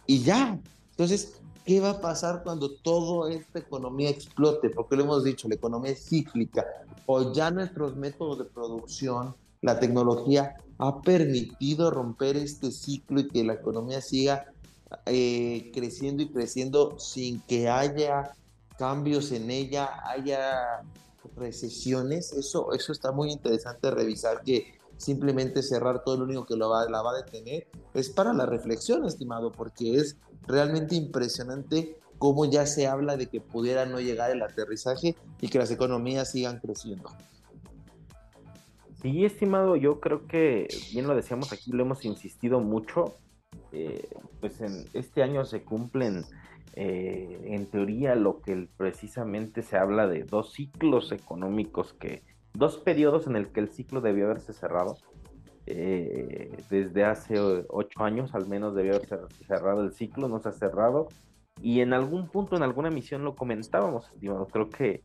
y 0.06 0.22
ya. 0.22 0.58
Entonces, 0.90 1.40
¿qué 1.64 1.80
va 1.80 1.90
a 1.90 2.00
pasar 2.00 2.42
cuando 2.42 2.70
toda 2.76 3.32
esta 3.32 3.58
economía 3.58 4.10
explote? 4.10 4.70
Porque 4.70 4.96
lo 4.96 5.04
hemos 5.04 5.24
dicho, 5.24 5.48
la 5.48 5.54
economía 5.54 5.92
es 5.92 6.08
cíclica 6.08 6.66
o 7.06 7.32
ya 7.32 7.50
nuestros 7.50 7.96
métodos 7.96 8.38
de 8.38 8.44
producción, 8.44 9.34
la 9.60 9.78
tecnología 9.78 10.56
ha 10.78 11.00
permitido 11.00 11.90
romper 11.90 12.36
este 12.36 12.72
ciclo 12.72 13.20
y 13.20 13.28
que 13.28 13.44
la 13.44 13.54
economía 13.54 14.00
siga 14.00 14.46
eh, 15.06 15.70
creciendo 15.72 16.22
y 16.22 16.28
creciendo 16.28 16.98
sin 16.98 17.40
que 17.40 17.68
haya 17.68 18.32
cambios 18.78 19.30
en 19.32 19.50
ella, 19.50 19.90
haya 20.04 20.82
recesiones. 21.36 22.32
Eso, 22.32 22.72
eso 22.72 22.92
está 22.92 23.12
muy 23.12 23.30
interesante 23.30 23.90
revisar 23.90 24.42
que 24.42 24.74
simplemente 25.02 25.62
cerrar 25.62 26.04
todo 26.04 26.18
lo 26.18 26.24
único 26.24 26.46
que 26.46 26.56
lo 26.56 26.70
va, 26.70 26.88
la 26.88 27.02
va 27.02 27.10
a 27.10 27.22
detener 27.22 27.66
es 27.94 28.08
para 28.08 28.32
la 28.32 28.46
reflexión, 28.46 29.04
estimado, 29.04 29.50
porque 29.50 29.96
es 29.96 30.16
realmente 30.46 30.94
impresionante 30.94 31.98
cómo 32.18 32.44
ya 32.44 32.66
se 32.66 32.86
habla 32.86 33.16
de 33.16 33.26
que 33.26 33.40
pudiera 33.40 33.84
no 33.84 34.00
llegar 34.00 34.30
el 34.30 34.42
aterrizaje 34.42 35.16
y 35.40 35.48
que 35.48 35.58
las 35.58 35.70
economías 35.72 36.30
sigan 36.30 36.60
creciendo. 36.60 37.10
Sí, 39.02 39.24
estimado, 39.24 39.74
yo 39.74 39.98
creo 39.98 40.28
que, 40.28 40.68
bien 40.92 41.08
lo 41.08 41.16
decíamos 41.16 41.52
aquí, 41.52 41.72
lo 41.72 41.82
hemos 41.82 42.04
insistido 42.04 42.60
mucho, 42.60 43.16
eh, 43.72 44.08
pues 44.40 44.60
en 44.60 44.86
este 44.92 45.24
año 45.24 45.44
se 45.44 45.64
cumplen 45.64 46.24
eh, 46.74 47.40
en 47.46 47.66
teoría 47.66 48.14
lo 48.14 48.40
que 48.40 48.68
precisamente 48.76 49.62
se 49.62 49.76
habla 49.76 50.06
de 50.06 50.22
dos 50.22 50.52
ciclos 50.52 51.10
económicos 51.10 51.92
que, 51.94 52.22
dos 52.54 52.78
periodos 52.78 53.26
en 53.26 53.36
el 53.36 53.48
que 53.48 53.60
el 53.60 53.70
ciclo 53.70 54.00
debió 54.00 54.26
haberse 54.26 54.52
cerrado. 54.52 54.96
Eh, 55.66 56.56
desde 56.70 57.04
hace 57.04 57.38
ocho 57.68 58.02
años 58.02 58.34
al 58.34 58.48
menos 58.48 58.74
debió 58.74 58.96
haberse 58.96 59.16
cerrado 59.46 59.82
el 59.82 59.92
ciclo, 59.92 60.28
no 60.28 60.40
se 60.40 60.48
ha 60.48 60.52
cerrado. 60.52 61.08
Y 61.60 61.80
en 61.80 61.92
algún 61.92 62.28
punto, 62.28 62.56
en 62.56 62.62
alguna 62.62 62.88
emisión 62.88 63.24
lo 63.24 63.36
comentábamos, 63.36 64.10
estimado. 64.12 64.46
Creo 64.46 64.68
que 64.70 65.04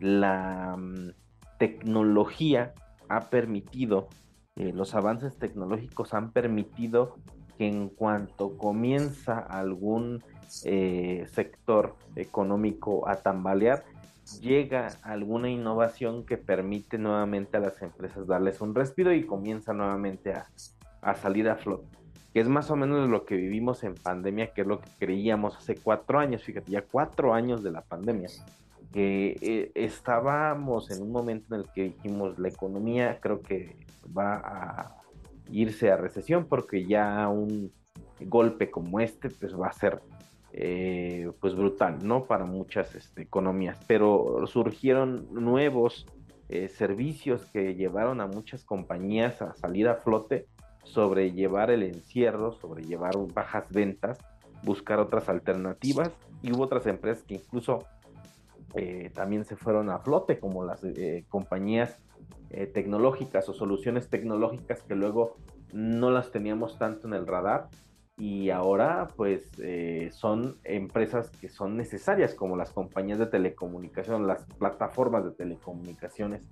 la 0.00 0.76
mm, 0.76 1.10
tecnología 1.58 2.74
ha 3.08 3.28
permitido, 3.28 4.08
eh, 4.56 4.72
los 4.72 4.94
avances 4.94 5.36
tecnológicos 5.36 6.14
han 6.14 6.32
permitido 6.32 7.16
que 7.56 7.66
en 7.66 7.88
cuanto 7.88 8.56
comienza 8.58 9.38
algún 9.38 10.22
eh, 10.64 11.26
sector 11.32 11.96
económico 12.14 13.08
a 13.08 13.16
tambalear, 13.16 13.84
llega 14.40 14.88
alguna 15.02 15.48
innovación 15.48 16.24
que 16.24 16.36
permite 16.36 16.98
nuevamente 16.98 17.56
a 17.56 17.60
las 17.60 17.80
empresas 17.82 18.26
darles 18.26 18.60
un 18.60 18.74
respiro 18.74 19.12
y 19.12 19.24
comienza 19.24 19.72
nuevamente 19.72 20.32
a, 20.32 20.46
a 21.02 21.14
salir 21.14 21.48
a 21.48 21.56
flote. 21.56 21.96
que 22.32 22.40
es 22.40 22.48
más 22.48 22.70
o 22.70 22.76
menos 22.76 23.08
lo 23.08 23.24
que 23.24 23.36
vivimos 23.36 23.82
en 23.84 23.94
pandemia, 23.94 24.52
que 24.52 24.62
es 24.62 24.66
lo 24.66 24.80
que 24.80 24.90
creíamos 24.98 25.56
hace 25.56 25.76
cuatro 25.76 26.18
años, 26.18 26.42
fíjate, 26.42 26.70
ya 26.70 26.82
cuatro 26.82 27.32
años 27.32 27.62
de 27.62 27.70
la 27.70 27.80
pandemia, 27.80 28.28
que 28.92 29.36
eh, 29.40 29.72
estábamos 29.74 30.90
en 30.90 31.02
un 31.02 31.12
momento 31.12 31.54
en 31.54 31.62
el 31.62 31.68
que 31.72 31.84
dijimos, 31.84 32.38
la 32.38 32.48
economía 32.48 33.18
creo 33.20 33.40
que 33.40 33.76
va 34.16 34.36
a 34.36 34.96
irse 35.50 35.90
a 35.90 35.96
recesión 35.96 36.46
porque 36.46 36.84
ya 36.84 37.28
un 37.28 37.72
golpe 38.20 38.70
como 38.70 39.00
este 39.00 39.30
pues 39.30 39.58
va 39.58 39.68
a 39.68 39.72
ser 39.72 40.00
eh, 40.58 41.30
pues 41.38 41.54
brutal, 41.54 41.98
¿no? 42.02 42.24
Para 42.24 42.46
muchas 42.46 42.94
este, 42.94 43.20
economías, 43.20 43.78
pero 43.86 44.46
surgieron 44.46 45.28
nuevos 45.30 46.06
eh, 46.48 46.68
servicios 46.68 47.44
que 47.52 47.74
llevaron 47.74 48.22
a 48.22 48.26
muchas 48.26 48.64
compañías 48.64 49.42
a 49.42 49.52
salir 49.52 49.86
a 49.86 49.96
flote 49.96 50.46
sobrellevar 50.82 51.70
el 51.70 51.82
encierro, 51.82 52.52
sobrellevar 52.52 53.16
bajas 53.34 53.70
ventas, 53.70 54.18
buscar 54.62 54.98
otras 54.98 55.28
alternativas. 55.28 56.10
Y 56.42 56.52
hubo 56.52 56.62
otras 56.62 56.86
empresas 56.86 57.22
que 57.24 57.34
incluso 57.34 57.84
eh, 58.76 59.10
también 59.12 59.44
se 59.44 59.56
fueron 59.56 59.90
a 59.90 59.98
flote, 59.98 60.38
como 60.38 60.64
las 60.64 60.80
compañías 61.28 61.98
tecnológicas 62.72 63.46
o 63.50 63.52
soluciones 63.52 64.08
tecnológicas 64.08 64.80
que 64.82 64.94
luego 64.94 65.36
no 65.74 66.10
las 66.10 66.30
teníamos 66.30 66.78
tanto 66.78 67.08
en 67.08 67.12
el 67.12 67.26
radar 67.26 67.68
y 68.18 68.50
ahora 68.50 69.08
pues 69.16 69.50
son 70.12 70.56
empresas 70.64 71.30
que 71.30 71.48
son 71.48 71.76
necesarias 71.76 72.34
como 72.34 72.56
las 72.56 72.72
compañías 72.72 73.18
de 73.18 73.26
telecomunicación, 73.26 74.26
las 74.26 74.44
plataformas 74.58 75.24
de 75.24 75.32
telecomunicaciones 75.32 76.48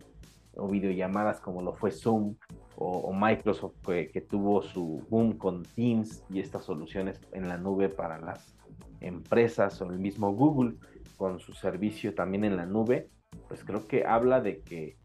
o 0.56 0.68
videollamadas 0.68 1.40
como 1.40 1.62
lo 1.62 1.72
fue 1.72 1.90
Zoom 1.90 2.36
o, 2.76 3.12
Microsoft 3.12 3.76
que, 3.84 4.26
tuvo 4.28 4.62
su 4.62 5.04
boom 5.08 5.38
con 5.38 5.62
Teams 5.62 6.24
y 6.28 6.40
estas 6.40 6.64
soluciones 6.64 7.20
en 7.32 7.48
la 7.48 7.56
nube 7.56 7.88
para 7.88 8.18
las 8.18 8.54
empresas 9.00 9.80
o 9.80 9.90
el 9.90 9.98
mismo 9.98 10.32
Google 10.32 10.74
con 11.16 11.38
su 11.38 11.52
servicio 11.52 12.14
también 12.14 12.44
en 12.44 12.56
la 12.56 12.66
nube, 12.66 13.08
pues 13.48 13.64
creo 13.64 13.86
que 13.86 14.04
habla 14.04 14.40
de 14.40 14.60
que, 14.60 14.96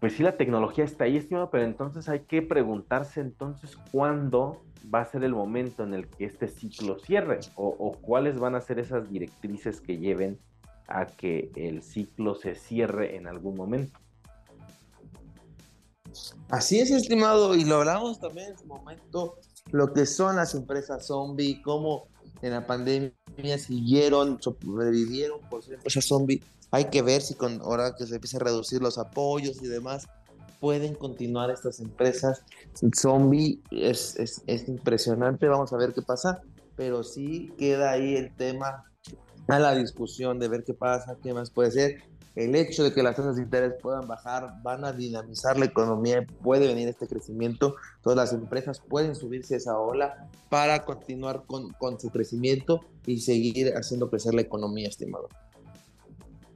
pues 0.00 0.14
sí, 0.14 0.22
la 0.22 0.36
tecnología 0.36 0.84
está 0.84 1.04
ahí, 1.04 1.16
estimado, 1.16 1.50
pero 1.50 1.64
entonces 1.64 2.08
hay 2.08 2.20
que 2.20 2.42
preguntarse 2.42 3.20
entonces 3.20 3.76
cuándo 3.92 4.62
va 4.92 5.02
a 5.02 5.10
ser 5.10 5.24
el 5.24 5.34
momento 5.34 5.84
en 5.84 5.94
el 5.94 6.08
que 6.08 6.24
este 6.24 6.48
ciclo 6.48 6.98
cierre 6.98 7.40
o, 7.56 7.92
cuáles 8.00 8.38
van 8.38 8.54
a 8.54 8.60
ser 8.60 8.78
esas 8.78 9.10
directrices 9.10 9.80
que 9.80 9.98
lleven 9.98 10.38
a 10.86 11.06
que 11.06 11.50
el 11.54 11.82
ciclo 11.82 12.34
se 12.34 12.54
cierre 12.54 13.16
en 13.16 13.26
algún 13.26 13.56
momento. 13.56 13.98
Así 16.48 16.80
es, 16.80 16.90
estimado, 16.90 17.54
y 17.54 17.64
lo 17.64 17.76
hablamos 17.76 18.18
también 18.18 18.52
en 18.52 18.58
su 18.58 18.66
momento, 18.66 19.36
lo 19.70 19.92
que 19.92 20.06
son 20.06 20.36
las 20.36 20.54
empresas 20.54 21.06
zombie, 21.06 21.60
cómo 21.62 22.08
en 22.40 22.52
la 22.52 22.66
pandemia 22.66 23.12
siguieron, 23.58 24.40
sobrevivieron 24.40 25.40
por 25.50 25.62
ser 25.62 25.74
empresas 25.74 26.06
zombie. 26.06 26.42
Hay 26.70 26.86
que 26.86 27.02
ver 27.02 27.20
si 27.20 27.34
con 27.34 27.60
ahora 27.60 27.94
que 27.96 28.06
se 28.06 28.14
empieza 28.14 28.38
a 28.38 28.40
reducir 28.40 28.80
los 28.80 28.96
apoyos 28.96 29.62
y 29.62 29.66
demás, 29.66 30.06
pueden 30.60 30.94
continuar 30.94 31.50
estas 31.50 31.80
empresas. 31.80 32.44
Zombie 32.94 33.60
es, 33.70 34.18
es, 34.18 34.42
es 34.46 34.68
impresionante, 34.68 35.48
vamos 35.48 35.72
a 35.72 35.76
ver 35.76 35.92
qué 35.92 36.02
pasa, 36.02 36.40
pero 36.76 37.02
sí 37.02 37.52
queda 37.58 37.92
ahí 37.92 38.16
el 38.16 38.34
tema 38.34 38.84
a 39.48 39.58
la 39.58 39.74
discusión 39.74 40.38
de 40.38 40.48
ver 40.48 40.64
qué 40.64 40.74
pasa, 40.74 41.16
qué 41.22 41.32
más 41.32 41.50
puede 41.50 41.70
ser 41.70 42.02
el 42.38 42.54
hecho 42.54 42.84
de 42.84 42.92
que 42.92 43.02
las 43.02 43.16
tasas 43.16 43.34
de 43.34 43.42
interés 43.42 43.74
puedan 43.82 44.06
bajar, 44.06 44.62
van 44.62 44.84
a 44.84 44.92
dinamizar 44.92 45.58
la 45.58 45.64
economía, 45.64 46.24
puede 46.40 46.68
venir 46.68 46.86
este 46.86 47.08
crecimiento, 47.08 47.74
todas 48.00 48.16
las 48.16 48.32
empresas 48.32 48.80
pueden 48.80 49.16
subirse 49.16 49.54
a 49.54 49.56
esa 49.56 49.76
ola 49.76 50.28
para 50.48 50.84
continuar 50.84 51.42
con, 51.48 51.70
con 51.72 51.98
su 51.98 52.10
crecimiento 52.10 52.84
y 53.06 53.22
seguir 53.22 53.72
haciendo 53.74 54.08
crecer 54.08 54.34
la 54.34 54.42
economía, 54.42 54.86
estimado. 54.86 55.28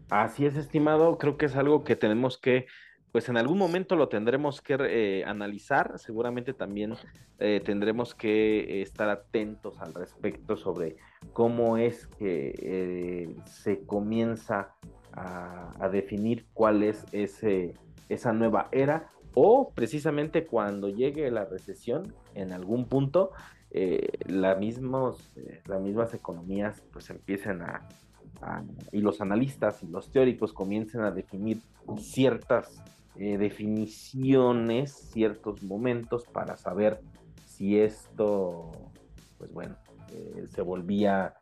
Así 0.08 0.46
es, 0.46 0.56
estimado, 0.56 1.18
creo 1.18 1.36
que 1.36 1.46
es 1.46 1.56
algo 1.56 1.82
que 1.82 1.96
tenemos 1.96 2.38
que 2.38 2.66
pues 3.12 3.28
en 3.28 3.36
algún 3.36 3.58
momento 3.58 3.94
lo 3.94 4.08
tendremos 4.08 4.62
que 4.62 4.76
eh, 4.80 5.24
analizar, 5.26 5.98
seguramente 5.98 6.54
también 6.54 6.94
eh, 7.38 7.60
tendremos 7.62 8.14
que 8.14 8.80
estar 8.80 9.10
atentos 9.10 9.78
al 9.80 9.92
respecto 9.92 10.56
sobre 10.56 10.96
cómo 11.34 11.76
es 11.76 12.06
que 12.06 12.54
eh, 12.56 13.36
se 13.44 13.84
comienza 13.84 14.74
a, 15.12 15.90
definir 15.92 16.46
cuál 16.54 16.82
es 16.82 17.04
ese, 17.12 17.74
esa 18.08 18.32
nueva 18.32 18.68
era 18.72 19.10
o 19.34 19.70
precisamente 19.74 20.46
cuando 20.46 20.88
llegue 20.88 21.30
la 21.30 21.44
recesión 21.44 22.14
en 22.34 22.52
algún 22.52 22.86
punto, 22.86 23.32
la 24.26 24.54
mismos, 24.54 25.34
las 25.66 25.82
mismas 25.82 26.14
economías 26.14 26.82
pues 26.92 27.10
empiecen 27.10 27.60
a, 27.60 27.86
y 28.90 29.00
los 29.00 29.20
analistas 29.20 29.82
y 29.82 29.86
los 29.86 30.10
teóricos 30.10 30.54
comiencen 30.54 31.02
a 31.02 31.10
definir 31.10 31.58
ciertas 31.98 32.82
eh, 33.16 33.38
definiciones, 33.38 34.92
ciertos 34.92 35.62
momentos 35.62 36.24
para 36.24 36.56
saber 36.56 37.00
si 37.46 37.78
esto, 37.78 38.72
pues 39.38 39.52
bueno, 39.52 39.76
se 40.50 40.62
volvía 40.62 41.34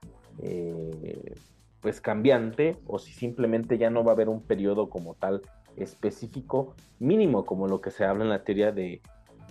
pues 1.81 2.01
cambiante 2.01 2.77
o 2.87 2.99
si 2.99 3.13
simplemente 3.13 3.79
ya 3.79 3.91
no 3.91 4.05
va 4.05 4.13
a 4.13 4.15
haber 4.15 4.29
un 4.29 4.43
periodo 4.43 4.89
como 4.89 5.15
tal 5.15 5.43
específico 5.77 6.75
mínimo 6.99 7.45
como 7.45 7.67
lo 7.67 7.81
que 7.81 7.91
se 7.91 8.05
habla 8.05 8.25
en 8.25 8.31
la 8.31 8.45
teoría 8.45 8.71
de, 8.73 9.01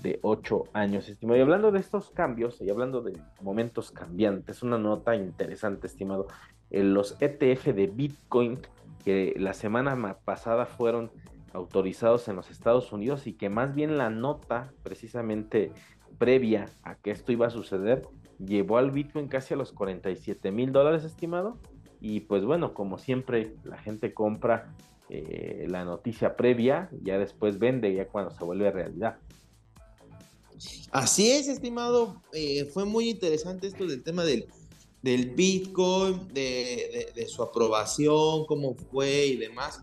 de 0.02 0.20
ocho 0.22 0.66
años, 0.74 1.10
estimado. 1.10 1.38
Y 1.38 1.42
hablando 1.42 1.72
de 1.72 1.80
estos 1.80 2.12
cambios 2.12 2.62
y 2.62 2.70
hablando 2.70 3.02
de 3.02 3.18
momentos 3.42 3.92
cambiantes, 3.92 4.64
una 4.64 4.78
nota 4.78 5.16
interesante, 5.16 5.88
estimado, 5.88 6.28
en 6.70 6.94
los 6.94 7.16
ETF 7.20 7.68
de 7.68 7.88
Bitcoin 7.88 8.60
que 9.04 9.34
la 9.38 9.54
semana 9.54 10.18
pasada 10.24 10.66
fueron 10.66 11.12
autorizados 11.54 12.28
en 12.28 12.36
los 12.36 12.50
Estados 12.50 12.92
Unidos 12.92 13.28
y 13.28 13.34
que 13.34 13.50
más 13.50 13.74
bien 13.76 13.98
la 13.98 14.10
nota 14.10 14.72
precisamente 14.84 15.72
previa 16.18 16.66
a 16.84 16.96
que 16.96 17.12
esto 17.12 17.32
iba 17.32 17.48
a 17.48 17.52
suceder 17.52 18.08
llevó 18.40 18.78
al 18.78 18.92
Bitcoin 18.92 19.28
casi 19.28 19.54
a 19.54 19.58
los 19.58 19.72
47 19.72 20.52
mil 20.52 20.72
dólares, 20.72 21.04
estimado, 21.04 21.58
y 22.02 22.22
pues 22.22 22.46
bueno, 22.46 22.74
como 22.74 22.98
siempre, 22.98 23.56
la 23.64 23.78
gente 23.78 24.14
compra 24.14 24.74
eh, 25.10 25.66
la 25.70 25.84
noticia 25.84 26.36
previa, 26.36 26.90
ya 27.04 27.18
después 27.18 27.60
vende, 27.60 27.94
ya 27.94 28.08
cuando 28.08 28.32
se 28.32 28.44
vuelve 28.44 28.72
realidad. 28.72 29.18
Así 30.92 31.32
es, 31.32 31.48
estimado. 31.48 32.22
Eh, 32.34 32.66
fue 32.66 32.86
muy 32.86 33.10
interesante 33.10 33.68
esto 33.68 33.86
del 33.86 34.04
tema 34.04 34.24
del, 34.24 34.48
del 35.02 35.32
Bitcoin, 35.32 36.28
de, 36.34 37.26
su 37.28 37.44
aprobación, 37.44 38.46
cómo 38.46 38.76
fue 38.76 39.28
y 39.28 39.36
demás. 39.38 39.82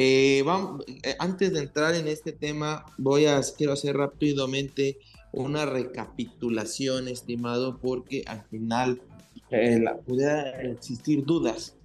Eh, 0.00 0.44
vamos, 0.46 0.84
antes 1.18 1.52
de 1.52 1.58
entrar 1.58 1.96
en 1.96 2.06
este 2.06 2.30
tema, 2.30 2.86
voy 2.98 3.26
a 3.26 3.40
quiero 3.56 3.72
hacer 3.72 3.96
rápidamente 3.96 4.98
una 5.32 5.66
recapitulación, 5.66 7.08
estimado, 7.08 7.78
porque 7.80 8.22
al 8.28 8.44
final 8.44 9.02
eh, 9.50 9.82
pudiera 10.06 10.62
existir 10.62 11.24
dudas. 11.24 11.76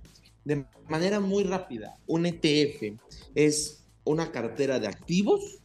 De 0.45 0.63
manera 0.89 1.19
muy 1.19 1.43
rápida, 1.43 1.97
un 2.05 2.27
ETF 2.27 2.99
es 3.33 3.83
una 4.03 4.31
cartera 4.31 4.79
de 4.79 4.87
activos, 4.87 5.61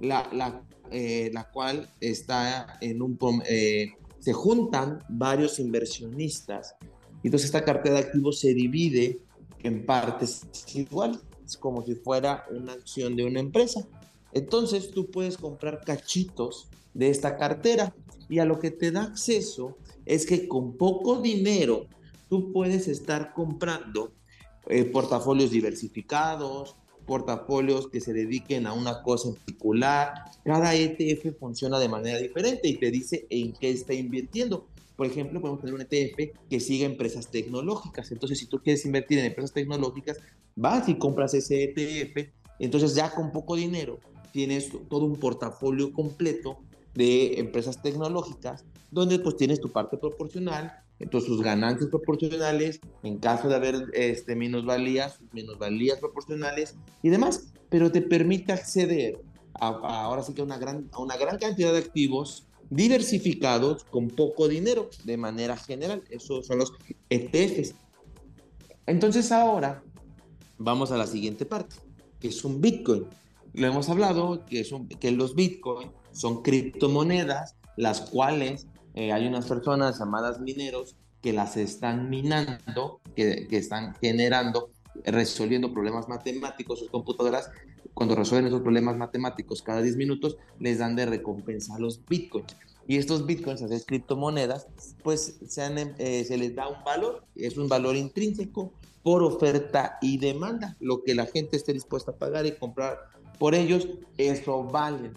la, 0.00 0.28
la, 0.32 0.62
eh, 0.90 1.30
la 1.32 1.50
cual 1.50 1.88
está 2.00 2.78
en 2.80 3.00
un... 3.00 3.18
Eh, 3.48 3.92
se 4.18 4.34
juntan 4.34 5.02
varios 5.08 5.58
inversionistas. 5.58 6.74
Entonces 7.22 7.46
esta 7.46 7.64
cartera 7.64 7.94
de 7.94 8.00
activos 8.02 8.38
se 8.38 8.52
divide 8.52 9.20
en 9.62 9.86
partes 9.86 10.42
iguales, 10.74 11.20
como 11.56 11.84
si 11.84 11.94
fuera 11.94 12.46
una 12.50 12.72
acción 12.72 13.16
de 13.16 13.24
una 13.24 13.40
empresa. 13.40 13.86
Entonces 14.32 14.90
tú 14.90 15.10
puedes 15.10 15.36
comprar 15.36 15.82
cachitos 15.84 16.68
de 16.94 17.10
esta 17.10 17.36
cartera 17.36 17.94
y 18.28 18.38
a 18.38 18.44
lo 18.44 18.60
que 18.60 18.70
te 18.70 18.90
da 18.90 19.04
acceso 19.04 19.76
es 20.06 20.26
que 20.26 20.48
con 20.48 20.76
poco 20.76 21.20
dinero 21.20 21.86
tú 22.28 22.52
puedes 22.52 22.88
estar 22.88 23.34
comprando 23.34 24.12
eh, 24.66 24.84
portafolios 24.84 25.50
diversificados, 25.50 26.76
portafolios 27.06 27.88
que 27.88 28.00
se 28.00 28.12
dediquen 28.12 28.68
a 28.68 28.72
una 28.72 29.02
cosa 29.02 29.30
en 29.30 29.34
particular. 29.34 30.12
Cada 30.44 30.74
ETF 30.76 31.36
funciona 31.38 31.80
de 31.80 31.88
manera 31.88 32.18
diferente 32.18 32.68
y 32.68 32.76
te 32.76 32.90
dice 32.92 33.26
en 33.30 33.52
qué 33.52 33.70
está 33.70 33.94
invirtiendo. 33.94 34.68
Por 35.00 35.06
ejemplo, 35.06 35.40
podemos 35.40 35.62
tener 35.62 35.74
un 35.74 35.80
ETF 35.80 36.36
que 36.50 36.60
siga 36.60 36.84
empresas 36.84 37.28
tecnológicas. 37.30 38.12
Entonces, 38.12 38.38
si 38.38 38.44
tú 38.44 38.58
quieres 38.58 38.84
invertir 38.84 39.18
en 39.18 39.24
empresas 39.24 39.50
tecnológicas, 39.50 40.18
vas 40.56 40.90
y 40.90 40.96
compras 40.96 41.32
ese 41.32 41.64
ETF. 41.64 42.28
Entonces, 42.58 42.94
ya 42.94 43.10
con 43.14 43.32
poco 43.32 43.56
dinero 43.56 43.98
tienes 44.30 44.70
todo 44.90 45.06
un 45.06 45.16
portafolio 45.16 45.94
completo 45.94 46.58
de 46.92 47.40
empresas 47.40 47.80
tecnológicas 47.80 48.66
donde 48.90 49.18
pues 49.18 49.38
tienes 49.38 49.58
tu 49.58 49.70
parte 49.70 49.96
proporcional, 49.96 50.70
entonces 50.98 51.30
sus 51.30 51.40
ganancias 51.40 51.88
proporcionales, 51.88 52.78
en 53.02 53.16
caso 53.16 53.48
de 53.48 53.54
haber 53.54 53.76
este, 53.94 54.36
minusvalías, 54.36 55.18
minusvalías 55.32 55.98
proporcionales 55.98 56.76
y 57.02 57.08
demás, 57.08 57.54
pero 57.70 57.90
te 57.90 58.02
permite 58.02 58.52
acceder 58.52 59.18
a, 59.58 59.68
ahora 59.68 60.22
sí 60.22 60.34
que 60.34 60.42
a 60.42 60.44
una, 60.44 60.58
gran, 60.58 60.90
a 60.92 61.00
una 61.00 61.16
gran 61.16 61.38
cantidad 61.38 61.72
de 61.72 61.78
activos 61.78 62.49
diversificados 62.70 63.84
con 63.84 64.08
poco 64.08 64.48
dinero 64.48 64.88
de 65.04 65.16
manera 65.16 65.56
general. 65.56 66.02
Esos 66.08 66.46
son 66.46 66.58
los 66.58 66.72
ETFs. 67.10 67.74
Entonces 68.86 69.30
ahora 69.32 69.82
vamos 70.58 70.92
a 70.92 70.96
la 70.96 71.06
siguiente 71.06 71.44
parte, 71.44 71.76
que 72.18 72.28
es 72.28 72.44
un 72.44 72.60
Bitcoin. 72.60 73.06
Lo 73.52 73.66
hemos 73.66 73.88
hablado, 73.88 74.44
que, 74.46 74.60
es 74.60 74.72
que 75.00 75.10
los 75.10 75.34
Bitcoin 75.34 75.90
son 76.12 76.42
criptomonedas, 76.42 77.56
las 77.76 78.00
cuales 78.00 78.66
eh, 78.94 79.12
hay 79.12 79.26
unas 79.26 79.46
personas 79.46 79.98
llamadas 79.98 80.40
mineros 80.40 80.96
que 81.20 81.32
las 81.32 81.56
están 81.56 82.08
minando, 82.08 83.00
que, 83.14 83.46
que 83.48 83.58
están 83.58 83.94
generando, 83.96 84.70
resolviendo 85.04 85.72
problemas 85.72 86.08
matemáticos, 86.08 86.78
sus 86.78 86.90
computadoras 86.90 87.50
cuando 87.94 88.14
resuelven 88.14 88.46
esos 88.46 88.62
problemas 88.62 88.96
matemáticos 88.96 89.62
cada 89.62 89.82
10 89.82 89.96
minutos, 89.96 90.36
les 90.58 90.78
dan 90.78 90.96
de 90.96 91.06
recompensa 91.06 91.78
los 91.78 92.04
bitcoins. 92.06 92.56
Y 92.86 92.96
estos 92.96 93.26
bitcoins, 93.26 93.62
esas 93.62 93.84
criptomonedas, 93.84 94.66
pues 95.02 95.38
se, 95.46 95.94
eh, 95.98 96.24
se 96.24 96.36
les 96.38 96.54
da 96.54 96.68
un 96.68 96.82
valor, 96.84 97.24
es 97.36 97.56
un 97.56 97.68
valor 97.68 97.96
intrínseco 97.96 98.72
por 99.02 99.22
oferta 99.22 99.98
y 100.00 100.18
demanda. 100.18 100.76
Lo 100.80 101.02
que 101.02 101.14
la 101.14 101.26
gente 101.26 101.56
esté 101.56 101.72
dispuesta 101.72 102.12
a 102.12 102.16
pagar 102.16 102.46
y 102.46 102.52
comprar 102.52 102.98
por 103.38 103.54
ellos, 103.54 103.88
eso 104.18 104.64
vale. 104.64 105.12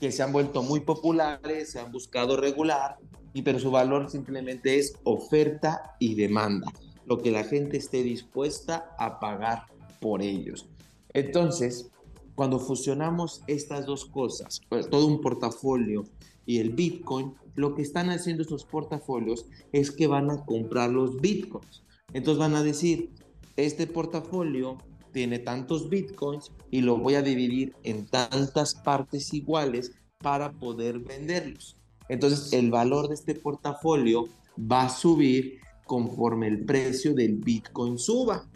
Que 0.00 0.12
se 0.12 0.22
han 0.22 0.32
vuelto 0.32 0.62
muy 0.62 0.80
populares, 0.80 1.72
se 1.72 1.80
han 1.80 1.90
buscado 1.92 2.36
regular, 2.36 2.96
y, 3.34 3.42
pero 3.42 3.58
su 3.58 3.70
valor 3.70 4.10
simplemente 4.10 4.78
es 4.78 4.94
oferta 5.04 5.96
y 5.98 6.14
demanda. 6.14 6.72
Lo 7.08 7.18
que 7.18 7.30
la 7.30 7.44
gente 7.44 7.76
esté 7.76 8.02
dispuesta 8.02 8.94
a 8.98 9.18
pagar 9.18 9.66
por 10.00 10.22
ellos. 10.22 10.66
Entonces, 11.14 11.90
cuando 12.34 12.58
fusionamos 12.58 13.42
estas 13.46 13.86
dos 13.86 14.04
cosas, 14.04 14.60
pues, 14.68 14.88
todo 14.88 15.06
un 15.06 15.20
portafolio 15.20 16.04
y 16.46 16.58
el 16.58 16.70
Bitcoin, 16.70 17.34
lo 17.56 17.74
que 17.74 17.82
están 17.82 18.10
haciendo 18.10 18.42
estos 18.42 18.64
portafolios 18.64 19.46
es 19.72 19.90
que 19.90 20.06
van 20.06 20.30
a 20.30 20.44
comprar 20.44 20.90
los 20.90 21.20
Bitcoins. 21.20 21.82
Entonces 22.12 22.38
van 22.38 22.54
a 22.54 22.62
decir, 22.62 23.10
este 23.56 23.86
portafolio 23.86 24.78
tiene 25.12 25.40
tantos 25.40 25.90
Bitcoins 25.90 26.52
y 26.70 26.82
lo 26.82 26.96
voy 26.96 27.16
a 27.16 27.22
dividir 27.22 27.74
en 27.82 28.06
tantas 28.06 28.74
partes 28.74 29.34
iguales 29.34 29.92
para 30.18 30.52
poder 30.52 31.00
venderlos. 31.00 31.76
Entonces 32.08 32.52
el 32.52 32.70
valor 32.70 33.08
de 33.08 33.14
este 33.14 33.34
portafolio 33.34 34.28
va 34.58 34.84
a 34.84 34.88
subir 34.88 35.58
conforme 35.88 36.46
el 36.46 36.64
precio 36.66 37.14
del 37.14 37.36
Bitcoin 37.36 37.98
suba 37.98 38.46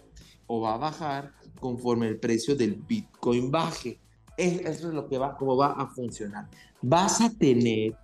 o 0.47 0.61
va 0.61 0.75
a 0.75 0.77
bajar 0.77 1.33
conforme 1.59 2.07
el 2.07 2.19
precio 2.19 2.55
del 2.55 2.75
Bitcoin 2.75 3.51
baje. 3.51 3.99
Eso 4.37 4.89
es 4.89 4.95
lo 4.95 5.09
que 5.09 5.17
va, 5.19 5.37
cómo 5.37 5.57
va 5.57 5.73
a 5.73 5.87
funcionar. 5.89 6.49
Vas 6.83 7.21
a 7.21 7.31
tener 7.31 7.97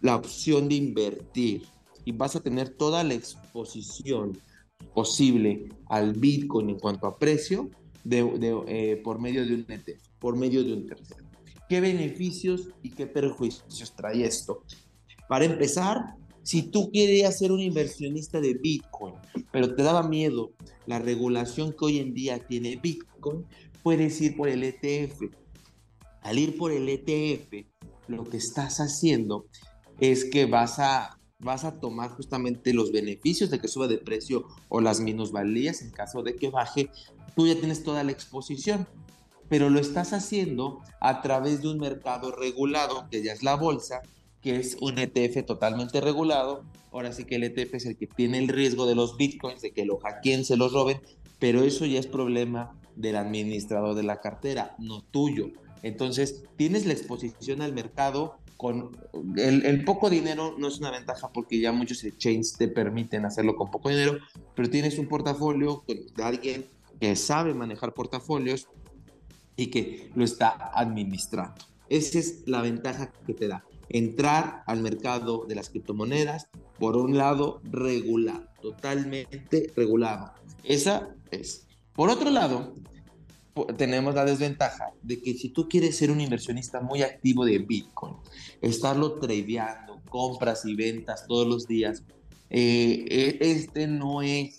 la 0.00 0.16
opción 0.16 0.68
de 0.68 0.74
invertir 0.74 1.62
y 2.04 2.10
vas 2.12 2.34
a 2.34 2.40
tener 2.40 2.70
toda 2.70 3.04
la 3.04 3.14
exposición 3.14 4.36
posible 4.94 5.68
al 5.86 6.14
Bitcoin 6.14 6.70
en 6.70 6.78
cuanto 6.78 7.06
a 7.06 7.16
precio 7.16 7.70
eh, 8.10 9.00
por 9.04 9.20
medio 9.20 9.46
de 9.46 9.54
un 9.54 9.64
ETF, 9.68 10.02
por 10.18 10.36
medio 10.36 10.64
de 10.64 10.72
un 10.72 10.86
tercero. 10.86 11.24
¿Qué 11.68 11.80
beneficios 11.80 12.70
y 12.82 12.90
qué 12.90 13.06
perjuicios 13.06 13.94
trae 13.94 14.24
esto? 14.24 14.64
Para 15.28 15.44
empezar, 15.44 16.16
si 16.42 16.62
tú 16.62 16.90
querías 16.92 17.38
ser 17.38 17.52
un 17.52 17.60
inversionista 17.60 18.40
de 18.40 18.54
Bitcoin, 18.54 19.14
pero 19.50 19.74
te 19.74 19.82
daba 19.82 20.02
miedo 20.02 20.52
la 20.86 20.98
regulación 20.98 21.72
que 21.72 21.84
hoy 21.84 21.98
en 21.98 22.14
día 22.14 22.46
tiene 22.46 22.76
Bitcoin, 22.76 23.46
puedes 23.82 24.20
ir 24.20 24.36
por 24.36 24.48
el 24.48 24.64
ETF. 24.64 25.22
Al 26.22 26.38
ir 26.38 26.56
por 26.56 26.72
el 26.72 26.88
ETF, 26.88 27.66
lo 28.08 28.24
que 28.24 28.36
estás 28.36 28.78
haciendo 28.78 29.46
es 30.00 30.24
que 30.24 30.46
vas 30.46 30.78
a, 30.78 31.18
vas 31.38 31.64
a 31.64 31.78
tomar 31.78 32.10
justamente 32.10 32.72
los 32.72 32.92
beneficios 32.92 33.50
de 33.50 33.60
que 33.60 33.68
suba 33.68 33.88
de 33.88 33.98
precio 33.98 34.46
o 34.68 34.80
las 34.80 35.00
minusvalías 35.00 35.82
en 35.82 35.90
caso 35.90 36.22
de 36.22 36.34
que 36.36 36.50
baje. 36.50 36.90
Tú 37.36 37.46
ya 37.46 37.54
tienes 37.54 37.82
toda 37.82 38.04
la 38.04 38.12
exposición, 38.12 38.86
pero 39.48 39.70
lo 39.70 39.80
estás 39.80 40.12
haciendo 40.12 40.80
a 41.00 41.22
través 41.22 41.62
de 41.62 41.68
un 41.68 41.78
mercado 41.78 42.32
regulado, 42.32 43.06
que 43.10 43.22
ya 43.22 43.32
es 43.32 43.42
la 43.42 43.54
bolsa, 43.54 44.02
que 44.42 44.56
es 44.56 44.76
un 44.80 44.98
ETF 44.98 45.46
totalmente 45.46 46.00
regulado. 46.00 46.64
Ahora 46.90 47.12
sí 47.12 47.24
que 47.24 47.36
el 47.36 47.44
ETF 47.44 47.74
es 47.74 47.86
el 47.86 47.96
que 47.96 48.06
tiene 48.06 48.38
el 48.38 48.48
riesgo 48.48 48.86
de 48.86 48.94
los 48.94 49.16
bitcoins, 49.16 49.62
de 49.62 49.70
que 49.70 49.86
lo 49.86 49.98
hackeen, 49.98 50.44
se 50.44 50.56
los 50.56 50.72
roben, 50.72 51.00
pero 51.38 51.62
eso 51.62 51.86
ya 51.86 52.00
es 52.00 52.06
problema 52.06 52.76
del 52.96 53.16
administrador 53.16 53.94
de 53.94 54.02
la 54.02 54.20
cartera, 54.20 54.74
no 54.78 55.02
tuyo. 55.02 55.50
Entonces, 55.82 56.44
tienes 56.56 56.84
la 56.84 56.92
exposición 56.92 57.62
al 57.62 57.72
mercado 57.72 58.36
con 58.56 58.96
el, 59.36 59.84
poco 59.84 60.08
dinero, 60.10 60.54
no 60.56 60.68
es 60.68 60.78
una 60.78 60.92
ventaja 60.92 61.32
porque 61.32 61.58
ya 61.58 61.72
muchos 61.72 62.04
exchanges 62.04 62.56
te 62.56 62.68
permiten 62.68 63.24
hacerlo 63.24 63.56
con 63.56 63.70
poco 63.70 63.88
dinero, 63.88 64.18
pero 64.54 64.70
tienes 64.70 64.98
un 64.98 65.08
portafolio 65.08 65.82
de 65.88 66.22
alguien 66.22 66.66
que 67.00 67.16
sabe 67.16 67.54
manejar 67.54 67.92
portafolios 67.92 68.68
y 69.56 69.66
que 69.66 70.10
lo 70.14 70.24
está 70.24 70.70
administrando. 70.74 71.64
Esa 71.88 72.20
es 72.20 72.42
la 72.46 72.62
ventaja 72.62 73.10
que 73.26 73.34
te 73.34 73.48
da 73.48 73.64
entrar 73.88 74.62
al 74.66 74.80
mercado 74.80 75.44
de 75.46 75.54
las 75.54 75.70
criptomonedas, 75.70 76.48
por 76.78 76.96
un 76.96 77.16
lado, 77.16 77.60
regulado, 77.64 78.46
totalmente 78.60 79.70
regulado. 79.76 80.32
Esa 80.64 81.08
es. 81.30 81.66
Por 81.94 82.10
otro 82.10 82.30
lado, 82.30 82.74
tenemos 83.76 84.14
la 84.14 84.24
desventaja 84.24 84.92
de 85.02 85.20
que 85.20 85.34
si 85.34 85.50
tú 85.50 85.68
quieres 85.68 85.96
ser 85.96 86.10
un 86.10 86.20
inversionista 86.20 86.80
muy 86.80 87.02
activo 87.02 87.44
de 87.44 87.58
Bitcoin, 87.58 88.16
estarlo 88.60 89.18
tradeando, 89.18 90.00
compras 90.08 90.64
y 90.64 90.74
ventas 90.74 91.26
todos 91.26 91.46
los 91.46 91.66
días, 91.66 92.02
eh, 92.50 93.04
e, 93.08 93.38
este 93.40 93.86
no 93.86 94.22
es 94.22 94.56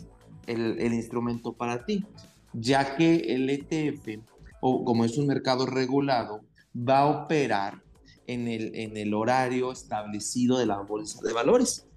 el, 0.48 0.80
el, 0.80 0.94
instrumento 0.94 1.54
para 1.54 1.86
ti, 1.86 2.06
ya 2.54 2.96
que 2.96 3.16
el 3.16 3.50
ETF, 3.50 4.20
o 4.62 4.84
como 4.84 5.06
es 5.06 5.18
un 5.18 5.28
mercado 5.28 5.66
regulado, 5.66 6.42
va 6.76 7.00
a 7.00 7.24
operar 7.24 7.83
en 8.28 8.48
el, 8.48 8.76
en 8.76 8.98
el 8.98 9.14
horario 9.14 9.72
establecido 9.72 10.58
de 10.58 10.66
la 10.66 10.80
bolsa 10.80 11.20
de 11.24 11.34
valores. 11.34 11.88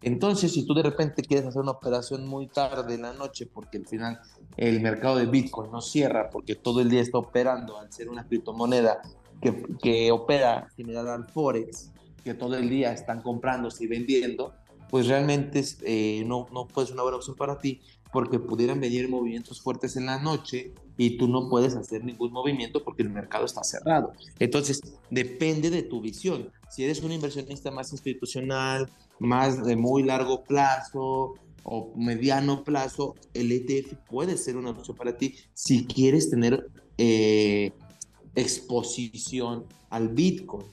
Entonces, 0.00 0.52
si 0.52 0.64
tú 0.64 0.74
de 0.74 0.82
repente 0.82 1.22
quieres 1.22 1.46
hacer 1.46 1.62
una 1.62 1.72
operación 1.72 2.26
muy 2.26 2.46
tarde 2.46 2.94
en 2.94 3.02
la 3.02 3.12
noche, 3.12 3.46
porque 3.46 3.78
al 3.78 3.86
final 3.86 4.20
el 4.56 4.80
mercado 4.80 5.16
de 5.16 5.26
Bitcoin 5.26 5.72
no 5.72 5.80
cierra, 5.80 6.30
porque 6.30 6.54
todo 6.54 6.80
el 6.80 6.88
día 6.88 7.00
está 7.00 7.18
operando 7.18 7.78
al 7.78 7.92
ser 7.92 8.08
una 8.08 8.26
criptomoneda 8.26 9.00
que, 9.40 9.66
que 9.82 10.12
opera 10.12 10.68
similar 10.76 11.06
al 11.08 11.28
Forex, 11.28 11.90
que 12.22 12.34
todo 12.34 12.56
el 12.56 12.68
día 12.68 12.92
están 12.92 13.22
comprándose 13.22 13.84
y 13.84 13.86
vendiendo, 13.88 14.54
pues 14.88 15.08
realmente 15.08 15.64
eh, 15.82 16.22
no, 16.26 16.46
no 16.52 16.66
puede 16.68 16.86
ser 16.86 16.94
una 16.94 17.02
buena 17.02 17.16
opción 17.16 17.36
para 17.36 17.58
ti, 17.58 17.80
porque 18.12 18.38
pudieran 18.38 18.80
venir 18.80 19.08
movimientos 19.08 19.60
fuertes 19.60 19.96
en 19.96 20.06
la 20.06 20.18
noche 20.20 20.74
y 20.98 21.16
tú 21.16 21.28
no 21.28 21.48
puedes 21.48 21.76
hacer 21.76 22.04
ningún 22.04 22.32
movimiento 22.32 22.82
porque 22.82 23.04
el 23.04 23.10
mercado 23.10 23.46
está 23.46 23.62
cerrado. 23.62 24.12
Entonces, 24.40 24.80
depende 25.10 25.70
de 25.70 25.84
tu 25.84 26.00
visión. 26.00 26.50
Si 26.68 26.84
eres 26.84 27.02
un 27.02 27.12
inversionista 27.12 27.70
más 27.70 27.92
institucional, 27.92 28.90
más 29.20 29.64
de 29.64 29.76
muy 29.76 30.02
largo 30.02 30.42
plazo 30.42 31.34
o 31.62 31.92
mediano 31.96 32.64
plazo, 32.64 33.14
el 33.32 33.52
ETF 33.52 33.94
puede 34.10 34.36
ser 34.36 34.56
una 34.56 34.70
opción 34.70 34.96
para 34.96 35.16
ti 35.16 35.36
si 35.54 35.86
quieres 35.86 36.30
tener 36.30 36.68
eh, 36.98 37.72
exposición 38.34 39.66
al 39.90 40.08
Bitcoin. 40.08 40.66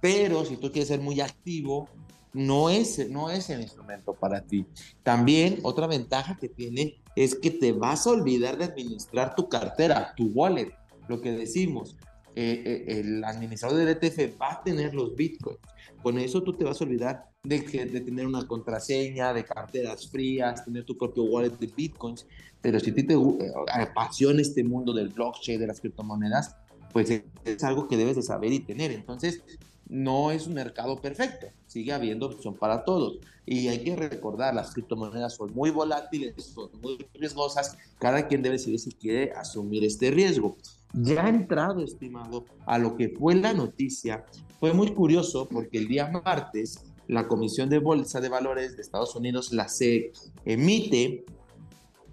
Pero 0.00 0.46
si 0.46 0.56
tú 0.56 0.72
quieres 0.72 0.88
ser 0.88 1.00
muy 1.00 1.20
activo, 1.20 1.90
no 2.36 2.68
es, 2.68 3.08
no 3.08 3.30
es 3.30 3.48
el 3.48 3.62
instrumento 3.62 4.12
para 4.12 4.42
ti. 4.42 4.66
También 5.02 5.58
otra 5.62 5.86
ventaja 5.86 6.36
que 6.36 6.48
tiene 6.48 7.02
es 7.16 7.34
que 7.34 7.50
te 7.50 7.72
vas 7.72 8.06
a 8.06 8.10
olvidar 8.10 8.58
de 8.58 8.64
administrar 8.64 9.34
tu 9.34 9.48
cartera, 9.48 10.12
tu 10.14 10.26
wallet, 10.34 10.70
lo 11.08 11.20
que 11.20 11.32
decimos. 11.32 11.96
Eh, 12.34 12.62
eh, 12.66 13.00
el 13.00 13.24
administrador 13.24 13.78
del 13.78 13.88
ETF 13.88 14.38
va 14.38 14.52
a 14.52 14.62
tener 14.62 14.94
los 14.94 15.16
bitcoins. 15.16 15.58
Con 16.02 16.18
eso 16.18 16.42
tú 16.42 16.52
te 16.52 16.64
vas 16.64 16.78
a 16.78 16.84
olvidar 16.84 17.30
de, 17.42 17.60
de 17.60 18.00
tener 18.02 18.26
una 18.26 18.46
contraseña, 18.46 19.32
de 19.32 19.42
carteras 19.42 20.06
frías, 20.06 20.62
tener 20.62 20.84
tu 20.84 20.98
propio 20.98 21.24
wallet 21.24 21.58
de 21.58 21.68
bitcoins. 21.68 22.26
Pero 22.60 22.78
si 22.80 22.90
a 22.90 22.94
ti 22.94 23.02
te 23.02 23.14
eh, 23.14 23.52
apasiona 23.72 24.42
este 24.42 24.62
mundo 24.62 24.92
del 24.92 25.08
blockchain, 25.08 25.58
de 25.58 25.68
las 25.68 25.80
criptomonedas, 25.80 26.54
pues 26.96 27.10
es 27.44 27.62
algo 27.62 27.88
que 27.88 27.98
debes 27.98 28.16
de 28.16 28.22
saber 28.22 28.54
y 28.54 28.60
tener. 28.60 28.90
Entonces, 28.90 29.42
no 29.86 30.30
es 30.30 30.46
un 30.46 30.54
mercado 30.54 30.96
perfecto, 30.96 31.48
sigue 31.66 31.92
habiendo 31.92 32.24
opción 32.24 32.54
para 32.54 32.86
todos. 32.86 33.18
Y 33.44 33.68
hay 33.68 33.84
que 33.84 33.94
recordar, 33.94 34.54
las 34.54 34.72
criptomonedas 34.72 35.34
son 35.34 35.52
muy 35.52 35.68
volátiles, 35.68 36.42
son 36.42 36.70
muy 36.80 37.06
riesgosas, 37.12 37.76
cada 37.98 38.26
quien 38.26 38.40
debe 38.40 38.54
decidir 38.54 38.80
si 38.80 38.92
quiere 38.92 39.30
asumir 39.32 39.84
este 39.84 40.10
riesgo. 40.10 40.56
Ya 40.94 41.28
entrado, 41.28 41.84
estimado, 41.84 42.46
a 42.64 42.78
lo 42.78 42.96
que 42.96 43.10
fue 43.10 43.34
la 43.34 43.52
noticia, 43.52 44.24
fue 44.58 44.72
muy 44.72 44.94
curioso 44.94 45.46
porque 45.52 45.76
el 45.76 45.88
día 45.88 46.10
martes 46.24 46.82
la 47.08 47.28
Comisión 47.28 47.68
de 47.68 47.78
Bolsa 47.78 48.22
de 48.22 48.30
Valores 48.30 48.74
de 48.74 48.80
Estados 48.80 49.14
Unidos, 49.14 49.52
la 49.52 49.68
SEC, 49.68 50.14
emite 50.46 51.26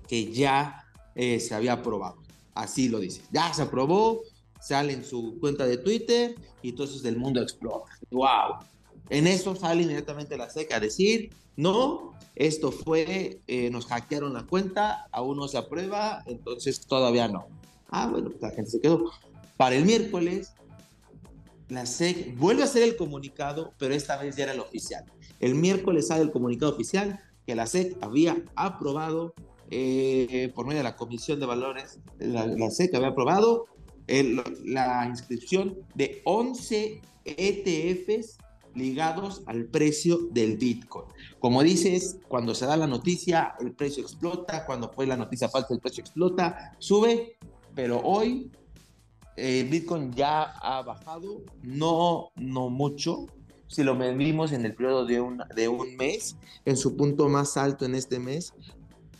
que 0.09 0.29
ya 0.33 0.83
eh, 1.15 1.39
se 1.39 1.55
había 1.55 1.71
aprobado. 1.71 2.17
Así 2.53 2.89
lo 2.89 2.99
dice. 2.99 3.21
Ya 3.31 3.53
se 3.53 3.61
aprobó, 3.61 4.21
sale 4.63 5.03
su 5.03 5.37
cuenta 5.39 5.65
de 5.65 5.77
Twitter 5.77 6.35
y 6.61 6.69
entonces 6.69 7.03
el 7.03 7.17
mundo 7.17 7.41
explota. 7.41 7.91
¡Wow! 8.11 8.59
En 9.09 9.27
eso 9.27 9.55
sale 9.55 9.83
inmediatamente 9.83 10.37
la 10.37 10.49
SEC 10.49 10.71
a 10.71 10.79
decir, 10.79 11.31
no, 11.57 12.13
esto 12.35 12.71
fue, 12.71 13.41
eh, 13.47 13.69
nos 13.69 13.85
hackearon 13.87 14.33
la 14.33 14.43
cuenta, 14.43 15.07
aún 15.11 15.37
no 15.37 15.49
se 15.49 15.57
aprueba, 15.57 16.23
entonces 16.27 16.79
todavía 16.79 17.27
no. 17.27 17.47
Ah, 17.89 18.07
bueno, 18.07 18.31
la 18.39 18.51
gente 18.51 18.71
se 18.71 18.79
quedó. 18.79 19.11
Para 19.57 19.75
el 19.75 19.83
miércoles, 19.83 20.53
la 21.67 21.85
SEC 21.85 22.37
vuelve 22.37 22.61
a 22.61 22.65
hacer 22.65 22.83
el 22.83 22.95
comunicado, 22.95 23.73
pero 23.77 23.93
esta 23.93 24.17
vez 24.17 24.37
ya 24.37 24.45
era 24.45 24.53
el 24.53 24.61
oficial. 24.61 25.03
El 25.41 25.55
miércoles 25.55 26.07
sale 26.07 26.23
el 26.23 26.31
comunicado 26.31 26.71
oficial 26.71 27.19
que 27.45 27.53
la 27.53 27.65
SEC 27.65 27.97
había 28.01 28.41
aprobado 28.55 29.33
eh, 29.69 30.51
por 30.53 30.65
medio 30.65 30.79
de 30.79 30.83
la 30.83 30.95
Comisión 30.95 31.39
de 31.39 31.45
Valores, 31.45 31.99
la, 32.19 32.45
la 32.45 32.69
SEC 32.69 32.93
había 32.93 33.09
aprobado 33.09 33.65
la 34.07 35.07
inscripción 35.07 35.77
de 35.95 36.21
11 36.25 37.01
ETFs 37.25 38.37
ligados 38.75 39.43
al 39.45 39.65
precio 39.65 40.19
del 40.31 40.57
Bitcoin. 40.57 41.05
Como 41.39 41.63
dices, 41.63 42.17
cuando 42.27 42.55
se 42.55 42.65
da 42.65 42.77
la 42.77 42.87
noticia, 42.87 43.55
el 43.59 43.73
precio 43.73 44.03
explota, 44.03 44.65
cuando 44.65 44.91
fue 44.91 45.05
la 45.05 45.17
noticia 45.17 45.49
falsa, 45.49 45.73
el 45.73 45.79
precio 45.79 46.01
explota, 46.01 46.75
sube, 46.79 47.37
pero 47.75 47.99
hoy 48.01 48.51
el 49.35 49.67
Bitcoin 49.67 50.11
ya 50.11 50.43
ha 50.43 50.81
bajado, 50.81 51.43
no, 51.61 52.31
no 52.35 52.69
mucho. 52.69 53.25
Si 53.67 53.83
lo 53.83 53.95
medimos 53.95 54.51
en 54.51 54.65
el 54.65 54.75
periodo 54.75 55.05
de 55.05 55.19
un, 55.21 55.41
de 55.55 55.67
un 55.67 55.95
mes, 55.95 56.35
en 56.65 56.77
su 56.77 56.95
punto 56.95 57.27
más 57.29 57.57
alto 57.57 57.85
en 57.85 57.95
este 57.95 58.19
mes, 58.19 58.53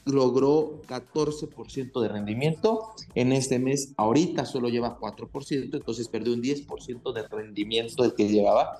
logró 0.05 0.81
14% 0.87 2.01
de 2.01 2.07
rendimiento. 2.07 2.93
En 3.15 3.31
este 3.31 3.59
mes, 3.59 3.93
ahorita 3.97 4.45
solo 4.45 4.69
lleva 4.69 4.99
4%, 4.99 5.75
entonces 5.75 6.07
perdió 6.07 6.33
un 6.33 6.41
10% 6.41 7.13
de 7.13 7.27
rendimiento 7.27 8.03
del 8.03 8.13
que 8.13 8.27
llevaba. 8.27 8.77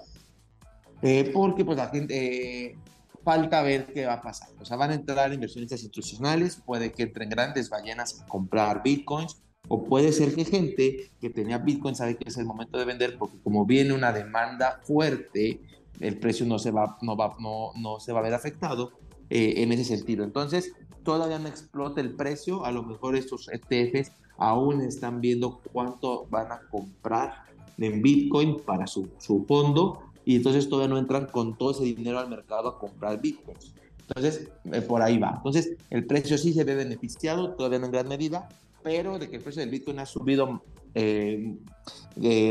Eh, 1.01 1.29
porque 1.33 1.65
pues 1.65 1.77
la 1.77 1.89
gente 1.89 2.65
eh, 2.65 2.77
falta 3.23 3.62
ver 3.62 3.88
qué 3.93 4.05
va 4.05 4.13
a 4.13 4.21
pasar. 4.21 4.49
O 4.59 4.65
sea, 4.65 4.77
van 4.77 4.91
a 4.91 4.95
entrar 4.95 5.33
inversionistas 5.33 5.81
institucionales, 5.81 6.62
puede 6.65 6.91
que 6.91 7.03
entren 7.03 7.29
grandes 7.29 7.69
ballenas 7.69 8.21
a 8.21 8.25
comprar 8.27 8.83
bitcoins, 8.83 9.41
o 9.69 9.86
puede 9.86 10.12
ser 10.12 10.36
que 10.36 10.45
gente 10.45 11.12
que 11.21 11.29
tenía 11.29 11.57
bitcoin 11.57 11.95
sabe 11.95 12.17
que 12.17 12.27
es 12.27 12.38
el 12.38 12.45
momento 12.45 12.77
de 12.77 12.86
vender, 12.86 13.17
porque 13.17 13.38
como 13.43 13.65
viene 13.65 13.93
una 13.93 14.12
demanda 14.12 14.81
fuerte, 14.83 15.62
el 15.99 16.19
precio 16.19 16.45
no 16.45 16.59
se 16.59 16.71
va, 16.71 16.97
no 17.01 17.15
va, 17.15 17.36
no, 17.39 17.71
no 17.77 17.99
se 17.99 18.12
va 18.12 18.19
a 18.19 18.23
ver 18.23 18.33
afectado 18.33 18.91
eh, 19.29 19.55
en 19.57 19.71
ese 19.71 19.86
sentido. 19.86 20.23
Entonces, 20.23 20.73
todavía 21.04 21.39
no 21.39 21.48
explota 21.48 22.02
el 22.02 22.16
precio, 22.16 22.66
a 22.66 22.72
lo 22.72 22.84
mejor 22.84 23.16
estos 23.16 23.50
ETFs 23.50 24.12
aún 24.38 24.82
están 24.82 25.22
viendo 25.22 25.62
cuánto 25.72 26.26
van 26.30 26.52
a 26.52 26.62
comprar 26.70 27.44
en 27.78 28.02
Bitcoin 28.02 28.58
para 28.66 28.88
su, 28.88 29.10
su 29.20 29.46
fondo 29.46 30.00
y 30.26 30.36
entonces 30.38 30.70
todavía 30.70 30.94
no 30.94 31.00
entran 31.00 31.28
con 31.28 31.58
todo 31.58 31.72
ese 31.72 31.84
dinero 31.84 32.20
al 32.20 32.30
mercado 32.30 32.70
a 32.70 32.80
comprar 32.80 33.20
Bitcoins. 33.22 33.74
Entonces, 34.08 34.50
eh, 34.72 34.82
por 34.82 35.02
ahí 35.02 35.18
va. 35.18 35.34
Entonces, 35.38 35.76
el 35.89 36.06
precio 36.06 36.38
sí 36.38 36.54
se 36.54 36.63
ve 36.63 36.76
beneficiado, 36.76 37.54
todavía 37.56 37.80
no 37.80 37.86
en 37.86 37.92
gran 37.92 38.08
medida, 38.08 38.50
pero 38.84 39.18
de 39.18 39.30
que 39.30 39.38
el 39.38 39.42
precio 39.42 39.62
del 39.62 39.70
Bitcoin 39.70 40.00
ha 40.00 40.06
subido 40.06 40.62
eh, 40.94 41.58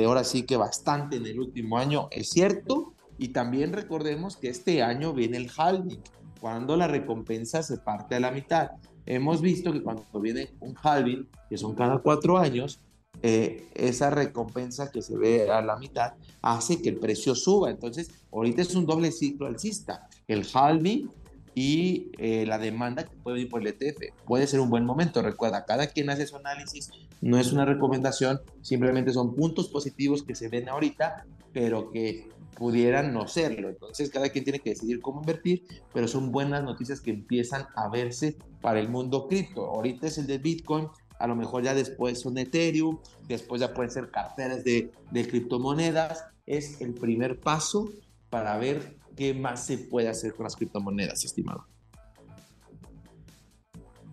ahora 0.07 0.25
sí 0.25 0.43
que 0.45 0.57
bastante 0.57 1.17
en 1.17 1.27
el 1.27 1.39
último 1.39 1.79
año, 1.79 2.09
es 2.11 2.31
cierto. 2.31 2.95
Y 3.19 3.29
también 3.29 3.73
recordemos 3.73 4.37
que 4.37 4.49
este 4.49 4.83
año 4.83 5.13
viene 5.13 5.37
el 5.37 5.51
halving 5.57 6.01
cuando 6.43 6.77
la 6.77 6.89
recompensa 6.89 7.63
se 7.63 7.79
parte 7.79 8.17
a 8.17 8.21
la 8.21 8.33
mitad. 8.33 8.73
Hemos 9.07 9.41
visto 9.41 9.73
que 9.73 9.81
cuando 9.81 10.05
viene 10.21 10.51
un 10.59 10.75
halving, 10.83 11.29
que 11.49 11.57
son 11.57 11.77
cada 11.77 11.99
cuatro 11.99 12.37
años, 12.37 12.81
eh, 13.23 13.69
esa 13.77 14.11
recompensa 14.11 14.91
que 14.91 15.03
se 15.03 15.17
ve 15.17 15.49
a 15.49 15.63
la 15.63 15.77
mitad 15.77 16.15
hace 16.43 16.83
que 16.83 16.89
el 16.89 16.97
precio 16.97 17.37
suba. 17.37 17.71
Entonces, 17.71 18.11
ahorita 18.33 18.61
es 18.61 18.75
un 18.75 18.87
doble 18.87 19.13
ciclo 19.13 19.47
alcista. 19.47 20.09
El 20.27 20.45
halving 20.53 21.09
y 21.55 22.11
eh, 22.19 22.45
la 22.45 22.59
demanda 22.59 23.05
que 23.05 23.15
puede 23.23 23.43
ir 23.43 23.49
por 23.49 23.61
el 23.61 23.69
ETF. 23.69 24.13
Puede 24.27 24.49
ser 24.49 24.59
un 24.59 24.69
buen 24.69 24.85
momento. 24.85 25.23
Recuerda, 25.23 25.65
cada 25.65 25.87
quien 25.87 26.11
hace 26.11 26.27
su 26.27 26.35
análisis. 26.35 26.91
No 27.21 27.39
es 27.39 27.53
una 27.53 27.65
recomendación, 27.65 28.41
simplemente 28.63 29.13
son 29.13 29.37
puntos 29.37 29.69
positivos 29.69 30.25
que 30.25 30.35
se 30.35 30.49
ven 30.49 30.69
ahorita, 30.69 31.25
pero 31.53 31.93
que 31.93 32.29
pudieran 32.57 33.13
no 33.13 33.29
serlo. 33.29 33.69
Entonces, 33.69 34.11
cada 34.11 34.29
quien 34.29 34.45
tiene 34.45 34.61
que 34.61 34.71
decidir 34.71 35.01
cómo 35.01 35.21
invertir, 35.21 35.65
pero 35.93 36.09
son 36.09 36.33
buenas 36.33 36.63
noticias 36.63 37.01
que 37.01 37.11
empiezan 37.11 37.67
a 37.75 37.89
verse 37.89 38.37
para 38.61 38.81
el 38.81 38.89
mundo 38.89 39.27
cripto. 39.29 39.67
Ahorita 39.67 40.07
es 40.07 40.19
el 40.19 40.27
de 40.27 40.39
Bitcoin, 40.39 40.89
a 41.19 41.27
lo 41.27 41.37
mejor 41.37 41.63
ya 41.63 41.75
después 41.75 42.21
son 42.21 42.39
Ethereum, 42.39 42.99
después 43.29 43.61
ya 43.61 43.73
pueden 43.75 43.91
ser 43.91 44.11
carteras 44.11 44.65
de, 44.65 44.93
de 45.11 45.29
criptomonedas. 45.29 46.25
Es 46.47 46.81
el 46.81 46.95
primer 46.95 47.39
paso 47.39 47.91
para 48.29 48.57
ver 48.59 48.97
qué 49.17 49.35
más 49.35 49.65
se 49.65 49.79
puede 49.79 50.09
hacer 50.09 50.35
con 50.35 50.45
las 50.45 50.57
criptomonedas, 50.57 51.25
estimado. 51.25 51.67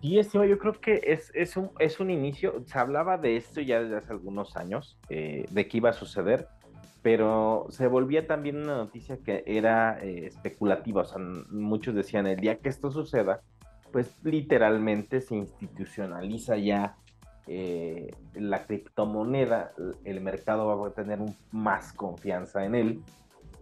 Sí, 0.00 0.18
estimado, 0.18 0.48
yo 0.48 0.58
creo 0.58 0.80
que 0.80 1.00
es, 1.04 1.30
es, 1.34 1.56
un, 1.56 1.70
es 1.78 2.00
un 2.00 2.10
inicio. 2.10 2.62
Se 2.66 2.78
hablaba 2.78 3.18
de 3.18 3.36
esto 3.36 3.60
ya 3.60 3.82
desde 3.82 3.96
hace 3.96 4.12
algunos 4.12 4.56
años, 4.56 4.98
eh, 5.08 5.44
de 5.50 5.68
qué 5.68 5.76
iba 5.78 5.90
a 5.90 5.94
suceder 5.94 6.48
pero 7.02 7.66
se 7.70 7.86
volvía 7.86 8.26
también 8.26 8.56
una 8.56 8.76
noticia 8.76 9.18
que 9.18 9.42
era 9.46 9.98
eh, 10.02 10.26
especulativa, 10.26 11.02
o 11.02 11.04
sea, 11.04 11.18
muchos 11.50 11.94
decían, 11.94 12.26
el 12.26 12.38
día 12.38 12.58
que 12.58 12.68
esto 12.68 12.90
suceda, 12.90 13.40
pues 13.92 14.14
literalmente 14.22 15.20
se 15.20 15.36
institucionaliza 15.36 16.56
ya 16.56 16.96
eh, 17.46 18.10
la 18.34 18.66
criptomoneda, 18.66 19.72
el 20.04 20.20
mercado 20.20 20.66
va 20.66 20.88
a 20.88 20.92
tener 20.92 21.18
más 21.50 21.92
confianza 21.92 22.64
en 22.64 22.74
él, 22.74 23.02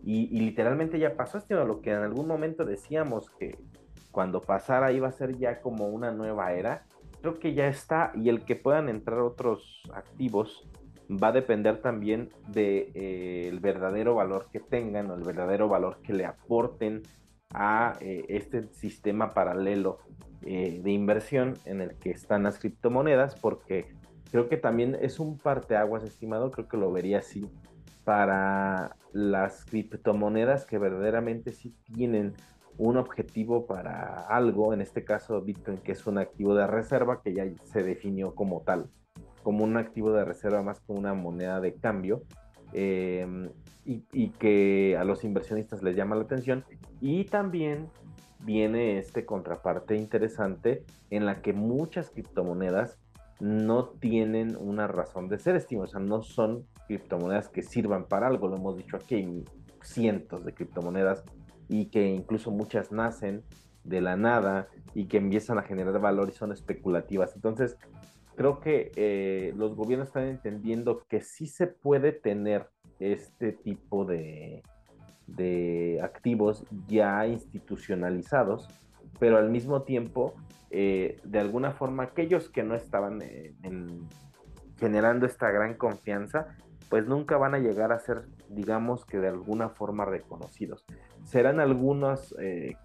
y, 0.05 0.27
literalmente 0.40 0.98
ya 0.98 1.16
pasó 1.16 1.38
esto, 1.38 1.64
lo 1.64 1.81
que 1.81 1.90
en 1.90 1.98
algún 1.98 2.27
momento 2.27 2.64
decíamos 2.64 3.31
que 3.31 3.59
cuando 4.11 4.40
pasara 4.40 4.92
iba 4.92 5.09
a 5.09 5.12
ser 5.12 5.37
ya 5.37 5.61
como 5.61 5.88
una 5.88 6.12
nueva 6.12 6.53
era, 6.53 6.87
creo 7.20 7.38
que 7.38 7.55
ya 7.55 7.66
está, 7.66 8.12
y 8.14 8.29
el 8.29 8.44
que 8.44 8.57
puedan 8.57 8.88
entrar 8.88 9.20
otros 9.20 9.83
activos, 9.92 10.68
va 11.11 11.29
a 11.29 11.33
depender 11.33 11.81
también 11.81 12.31
del 12.49 12.92
de, 12.92 12.92
eh, 12.94 13.59
verdadero 13.61 14.14
valor 14.14 14.49
que 14.53 14.61
tengan 14.61 15.11
o 15.11 15.14
el 15.14 15.23
verdadero 15.23 15.68
valor 15.68 16.01
que 16.03 16.12
le 16.12 16.27
aporten 16.27 17.03
a 17.51 17.97
eh, 18.01 18.27
este 18.29 18.68
sistema 18.75 19.33
paralelo 19.33 19.99
eh, 20.42 20.81
de 20.83 20.90
inversión 20.90 21.55
en 21.64 21.81
el 21.81 21.97
que 21.97 22.11
están 22.11 22.42
las 22.42 22.59
criptomonedas, 22.59 23.37
porque 23.37 23.87
creo 24.31 24.49
que 24.49 24.59
también 24.59 24.97
es 25.01 25.18
un 25.18 25.38
parteaguas, 25.38 26.05
estimado, 26.05 26.51
creo 26.51 26.68
que 26.68 26.77
lo 26.77 26.92
vería 26.92 27.18
así, 27.18 27.49
para 28.05 28.97
las 29.12 29.64
criptomonedas 29.64 30.66
que 30.66 30.79
verdaderamente 30.79 31.53
sí 31.53 31.75
tienen 31.94 32.35
un 32.77 32.97
objetivo 32.97 33.66
para 33.66 34.14
algo, 34.29 34.73
en 34.73 34.81
este 34.81 35.05
caso 35.05 35.40
Bitcoin, 35.40 35.79
que 35.79 35.92
es 35.92 36.07
un 36.07 36.18
activo 36.18 36.55
de 36.55 36.66
reserva 36.66 37.23
que 37.23 37.35
ya 37.35 37.44
se 37.64 37.83
definió 37.83 38.35
como 38.35 38.61
tal 38.61 38.88
como 39.42 39.64
un 39.64 39.77
activo 39.77 40.12
de 40.12 40.24
reserva 40.24 40.62
más 40.62 40.81
que 40.81 40.92
una 40.92 41.14
moneda 41.14 41.61
de 41.61 41.74
cambio 41.74 42.22
em, 42.72 43.51
y, 43.85 44.31
que 44.31 44.96
a 44.98 45.05
los 45.05 45.24
inversionistas 45.24 45.83
les 45.83 45.96
llama 45.96 46.16
la 46.16 46.22
atención. 46.22 46.64
Y 47.01 47.24
también 47.24 47.88
viene 48.40 48.98
este 48.98 49.24
contraparte 49.24 49.96
interesante 49.96 50.85
en 51.11 51.24
la 51.24 51.40
que 51.40 51.53
muchas 51.53 52.11
criptomonedas 52.11 52.98
no 53.40 53.87
tienen 53.87 54.57
una 54.57 54.87
razón 54.88 55.29
de 55.29 55.38
ser, 55.38 55.57
estimo, 55.57 55.83
o 55.83 55.87
sea, 55.87 56.01
no 56.01 56.22
son 56.22 56.66
criptomonedas 56.87 57.48
que 57.48 57.62
sirvan 57.62 58.07
para 58.07 58.27
algo, 58.27 58.48
lo 58.48 58.57
hemos 58.57 58.77
dicho 58.77 58.96
aquí, 58.96 59.14
hay 59.14 59.44
cientos 59.83 60.44
de 60.44 60.53
criptomonedas 60.53 61.24
y 61.68 61.87
que 61.87 62.07
incluso 62.09 62.51
muchas 62.51 62.90
nacen 62.92 63.44
de 63.85 64.01
la 64.01 64.16
nada 64.16 64.68
y 64.94 65.07
que 65.07 65.18
empiezan 65.18 65.59
a 65.59 65.62
generar 65.62 65.98
valor 66.01 66.29
y 66.29 66.33
son 66.33 66.53
especulativas. 66.53 67.35
Entonces, 67.35 67.77
creo 68.38 68.61
que 68.61 68.92
eh, 68.94 69.53
los 69.57 69.74
gobiernos 69.74 70.09
están 70.09 70.29
entendiendo 70.29 71.03
que 71.09 71.22
sí 71.22 71.48
se 71.48 71.66
puede 71.66 72.12
tener 72.12 72.68
este 73.01 73.51
tipo 73.51 74.05
de, 74.05 74.62
de 75.27 75.98
activos 76.05 76.64
ya 76.87 77.27
institucionalizados, 77.27 78.68
pero 79.18 79.38
al 79.38 79.51
mismo 79.51 79.83
tiempo, 79.83 80.35
eh, 80.70 81.16
de 81.24 81.40
alguna 81.40 81.72
forma, 81.72 82.05
aquellos 82.05 82.48
que 82.48 82.62
no 82.62 82.77
estaban 82.77 83.22
eh, 83.22 83.55
generando 84.79 85.27
esta 85.27 85.51
gran 85.51 85.74
confianza, 85.74 86.57
pues 86.88 87.09
nunca 87.09 87.38
van 87.38 87.57
a 87.57 87.59
llegar 87.59 87.90
a 87.90 87.98
ser, 87.98 88.29
digamos 88.51 89.05
que 89.05 89.18
de 89.18 89.29
alguna 89.29 89.68
forma 89.68 90.05
reconocidos. 90.05 90.87
Serán 91.24 91.59
algunas 91.59 92.35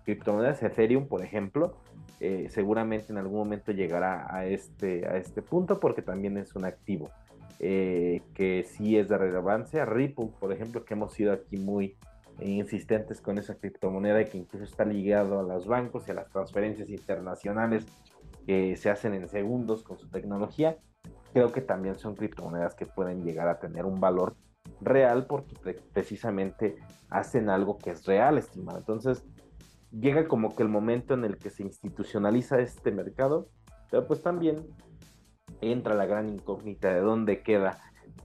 criptomonedas, 0.04 0.63
Ethereum, 0.63 1.08
por 1.08 1.22
ejemplo, 1.22 1.78
eh, 2.26 2.48
seguramente 2.50 3.12
en 3.12 3.18
algún 3.18 3.40
momento 3.40 3.74
llegará 3.74 4.34
a 4.34 4.46
este, 4.46 5.06
a 5.06 5.18
este 5.18 5.42
punto 5.42 5.82
porque 5.82 6.02
también 6.02 6.38
es 6.38 6.56
un 6.56 6.64
activo 6.64 7.10
eh, 7.60 8.22
que 8.34 8.64
sí 8.64 8.98
es 8.98 9.10
de 9.10 9.18
relevancia. 9.18 9.84
Ripple, 9.84 10.30
por 10.40 10.54
ejemplo, 10.54 10.86
que 10.86 10.94
hemos 10.94 11.12
sido 11.12 11.34
aquí 11.34 11.58
muy 11.58 11.98
insistentes 12.40 13.20
con 13.20 13.38
esa 13.40 13.56
criptomoneda 13.56 14.24
que 14.24 14.38
incluso 14.38 14.64
está 14.64 14.86
ligado 14.86 15.38
a 15.38 15.44
los 15.44 15.68
bancos 15.68 16.08
y 16.08 16.12
a 16.12 16.14
las 16.14 16.30
transferencias 16.30 16.90
internacionales 16.90 17.86
que 18.48 18.78
se 18.78 18.90
hacen 18.90 19.14
en 19.16 19.28
segundos 19.28 19.84
con 19.84 19.98
su 19.98 20.10
tecnología. 20.10 20.78
Creo 21.34 21.52
que 21.52 21.60
también 21.60 22.00
son 22.00 22.16
criptomonedas 22.16 22.74
que 22.74 22.86
pueden 22.86 23.26
llegar 23.26 23.50
a 23.50 23.60
tener 23.60 23.84
un 23.84 24.00
valor 24.00 24.38
real 24.80 25.26
porque 25.26 25.78
precisamente 25.92 26.78
hacen 27.10 27.50
algo 27.50 27.78
que 27.78 27.90
es 27.90 28.06
real, 28.06 28.38
estimado. 28.38 28.78
Entonces, 28.78 29.26
llega 30.00 30.28
como 30.28 30.56
que 30.56 30.64
el 30.64 30.70
momento 30.70 31.14
en 31.14 31.24
el 31.24 31.38
que 31.38 31.50
se 31.50 31.64
institucionaliza 31.64 32.60
este 32.60 32.92
mercado, 32.92 33.50
pero 33.90 34.08
pues 34.08 34.22
también 34.22 34.66
entra 35.62 35.96
la 35.96 36.06
gran 36.06 36.30
incógnita 36.30 36.94
de 36.94 37.00
dónde 37.00 37.42
queda 37.42 37.78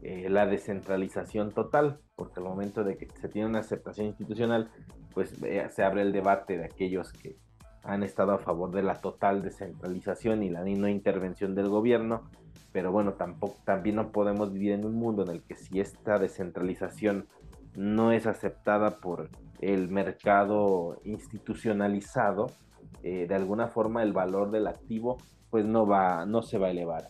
eh, 0.02 0.28
la 0.28 0.46
descentralización 0.46 1.52
total, 1.52 2.00
porque 2.16 2.40
al 2.40 2.46
momento 2.46 2.84
de 2.84 2.96
que 2.96 3.08
se 3.20 3.28
tiene 3.28 3.48
una 3.48 3.60
aceptación 3.60 4.06
institucional, 4.06 4.70
pues 5.12 5.42
eh, 5.42 5.66
se 5.70 5.82
abre 5.82 6.02
el 6.02 6.12
debate 6.12 6.56
de 6.56 6.64
aquellos 6.64 7.12
que 7.12 7.36
han 7.82 8.02
estado 8.02 8.32
a 8.32 8.38
favor 8.38 8.70
de 8.70 8.82
la 8.82 9.00
total 9.00 9.42
descentralización 9.42 10.42
y 10.42 10.50
la 10.50 10.64
no 10.64 10.88
intervención 10.88 11.54
del 11.54 11.68
gobierno, 11.68 12.28
pero 12.72 12.92
bueno, 12.92 13.14
tampoco, 13.14 13.56
también 13.64 13.96
no 13.96 14.10
podemos 14.10 14.52
vivir 14.52 14.72
en 14.72 14.84
un 14.84 14.94
mundo 14.94 15.22
en 15.22 15.30
el 15.30 15.42
que 15.42 15.56
si 15.56 15.80
esta 15.80 16.18
descentralización 16.18 17.28
no 17.76 18.12
es 18.12 18.26
aceptada 18.26 18.98
por 18.98 19.30
el 19.60 19.88
mercado 19.88 21.00
institucionalizado, 21.04 22.46
eh, 23.02 23.26
de 23.28 23.34
alguna 23.34 23.68
forma 23.68 24.02
el 24.02 24.12
valor 24.12 24.50
del 24.50 24.66
activo 24.66 25.18
pues 25.50 25.64
no 25.64 25.86
va, 25.86 26.26
no 26.26 26.42
se 26.42 26.58
va 26.58 26.68
a 26.68 26.70
elevar. 26.70 27.08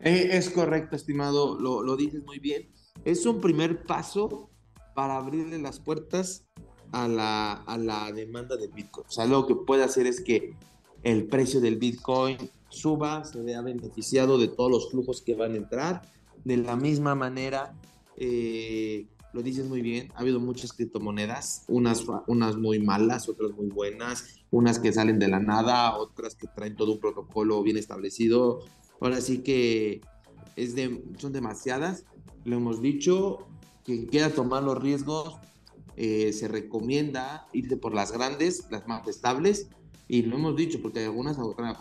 Eh, 0.00 0.30
es 0.32 0.50
correcto, 0.50 0.96
estimado, 0.96 1.58
lo, 1.58 1.82
lo 1.82 1.96
dices 1.96 2.24
muy 2.24 2.38
bien. 2.40 2.68
Es 3.04 3.24
un 3.24 3.40
primer 3.40 3.84
paso 3.84 4.50
para 4.94 5.16
abrirle 5.16 5.58
las 5.58 5.78
puertas 5.78 6.44
a 6.90 7.08
la, 7.08 7.52
a 7.52 7.78
la 7.78 8.10
demanda 8.12 8.56
de 8.56 8.68
Bitcoin. 8.68 9.06
O 9.06 9.10
sea, 9.10 9.26
lo 9.26 9.46
que 9.46 9.54
puede 9.54 9.84
hacer 9.84 10.06
es 10.06 10.20
que 10.20 10.56
el 11.02 11.26
precio 11.26 11.60
del 11.60 11.76
Bitcoin 11.76 12.36
suba, 12.68 13.24
se 13.24 13.40
vea 13.42 13.60
beneficiado 13.62 14.38
de 14.38 14.48
todos 14.48 14.70
los 14.70 14.90
flujos 14.90 15.22
que 15.22 15.34
van 15.34 15.52
a 15.52 15.56
entrar. 15.56 16.02
De 16.44 16.56
la 16.56 16.76
misma 16.76 17.14
manera, 17.14 17.74
eh, 18.16 19.06
lo 19.32 19.42
dices 19.42 19.66
muy 19.66 19.80
bien, 19.80 20.10
ha 20.14 20.20
habido 20.20 20.40
muchas 20.40 20.72
criptomonedas, 20.72 21.64
unas, 21.68 22.04
unas 22.26 22.56
muy 22.56 22.78
malas, 22.80 23.28
otras 23.28 23.52
muy 23.52 23.66
buenas, 23.66 24.36
unas 24.50 24.78
que 24.78 24.92
salen 24.92 25.18
de 25.18 25.28
la 25.28 25.40
nada, 25.40 25.96
otras 25.96 26.34
que 26.34 26.46
traen 26.48 26.76
todo 26.76 26.92
un 26.92 27.00
protocolo 27.00 27.62
bien 27.62 27.76
establecido. 27.76 28.60
Ahora 29.00 29.20
sí 29.20 29.38
que 29.38 30.02
es 30.56 30.74
de, 30.74 31.02
son 31.18 31.32
demasiadas. 31.32 32.04
Lo 32.44 32.56
hemos 32.56 32.82
dicho, 32.82 33.46
quien 33.84 34.06
quiera 34.06 34.30
tomar 34.30 34.62
los 34.62 34.80
riesgos, 34.80 35.36
eh, 35.96 36.32
se 36.32 36.48
recomienda 36.48 37.46
irse 37.52 37.76
por 37.76 37.94
las 37.94 38.12
grandes, 38.12 38.66
las 38.70 38.86
más 38.86 39.06
estables, 39.08 39.68
y 40.08 40.22
lo 40.22 40.36
hemos 40.36 40.56
dicho, 40.56 40.80
porque 40.82 41.04
algunas 41.04 41.38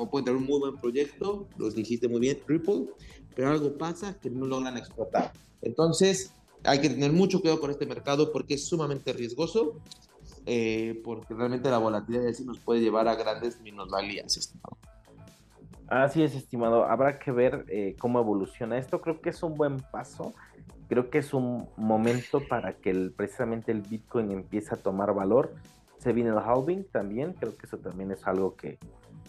pueden 0.10 0.26
tener 0.26 0.40
un 0.40 0.46
muy 0.46 0.60
buen 0.60 0.78
proyecto, 0.78 1.50
los 1.58 1.76
dijiste 1.76 2.08
muy 2.08 2.22
bien, 2.22 2.38
Ripple, 2.48 2.88
pero 3.36 3.50
algo 3.50 3.78
pasa 3.78 4.18
que 4.20 4.30
no 4.30 4.46
logran 4.46 4.78
explotar. 4.78 5.34
Entonces, 5.62 6.32
hay 6.64 6.80
que 6.80 6.90
tener 6.90 7.12
mucho 7.12 7.42
cuidado 7.42 7.60
con 7.60 7.72
este 7.72 7.86
mercado 7.86 8.32
porque 8.32 8.56
es 8.56 8.68
sumamente 8.68 9.14
riesgoso, 9.14 9.80
eh, 10.46 11.02
porque 11.04 11.34
realmente 11.34 11.70
la 11.70 11.78
volatilidad 11.78 12.32
sí 12.34 12.44
nos 12.46 12.60
puede 12.60 12.82
llevar 12.82 13.08
a 13.08 13.16
grandes 13.16 13.60
minusvalías. 13.62 14.54
Así 15.88 16.24
es, 16.24 16.36
estimado. 16.36 16.86
Habrá 16.86 17.20
que 17.20 17.32
ver 17.32 17.66
eh, 17.68 17.96
cómo 18.00 18.20
evoluciona 18.20 18.78
esto. 18.78 19.02
Creo 19.02 19.22
que 19.22 19.30
es 19.30 19.44
un 19.44 19.56
buen 19.56 19.78
paso. 19.78 20.34
Creo 20.88 21.10
que 21.10 21.18
es 21.18 21.34
un 21.34 21.68
momento 21.76 22.42
para 22.48 22.74
que 22.74 22.92
el, 22.92 23.12
precisamente 23.12 23.72
el 23.72 23.82
Bitcoin 23.82 24.32
empiece 24.32 24.74
a 24.74 24.78
tomar 24.78 25.14
valor. 25.14 25.54
Se 25.98 26.14
viene 26.14 26.30
el 26.30 26.38
halving 26.38 26.86
también. 26.86 27.34
Creo 27.34 27.58
que 27.58 27.66
eso 27.66 27.78
también 27.78 28.12
es 28.12 28.26
algo 28.26 28.56
que, 28.56 28.78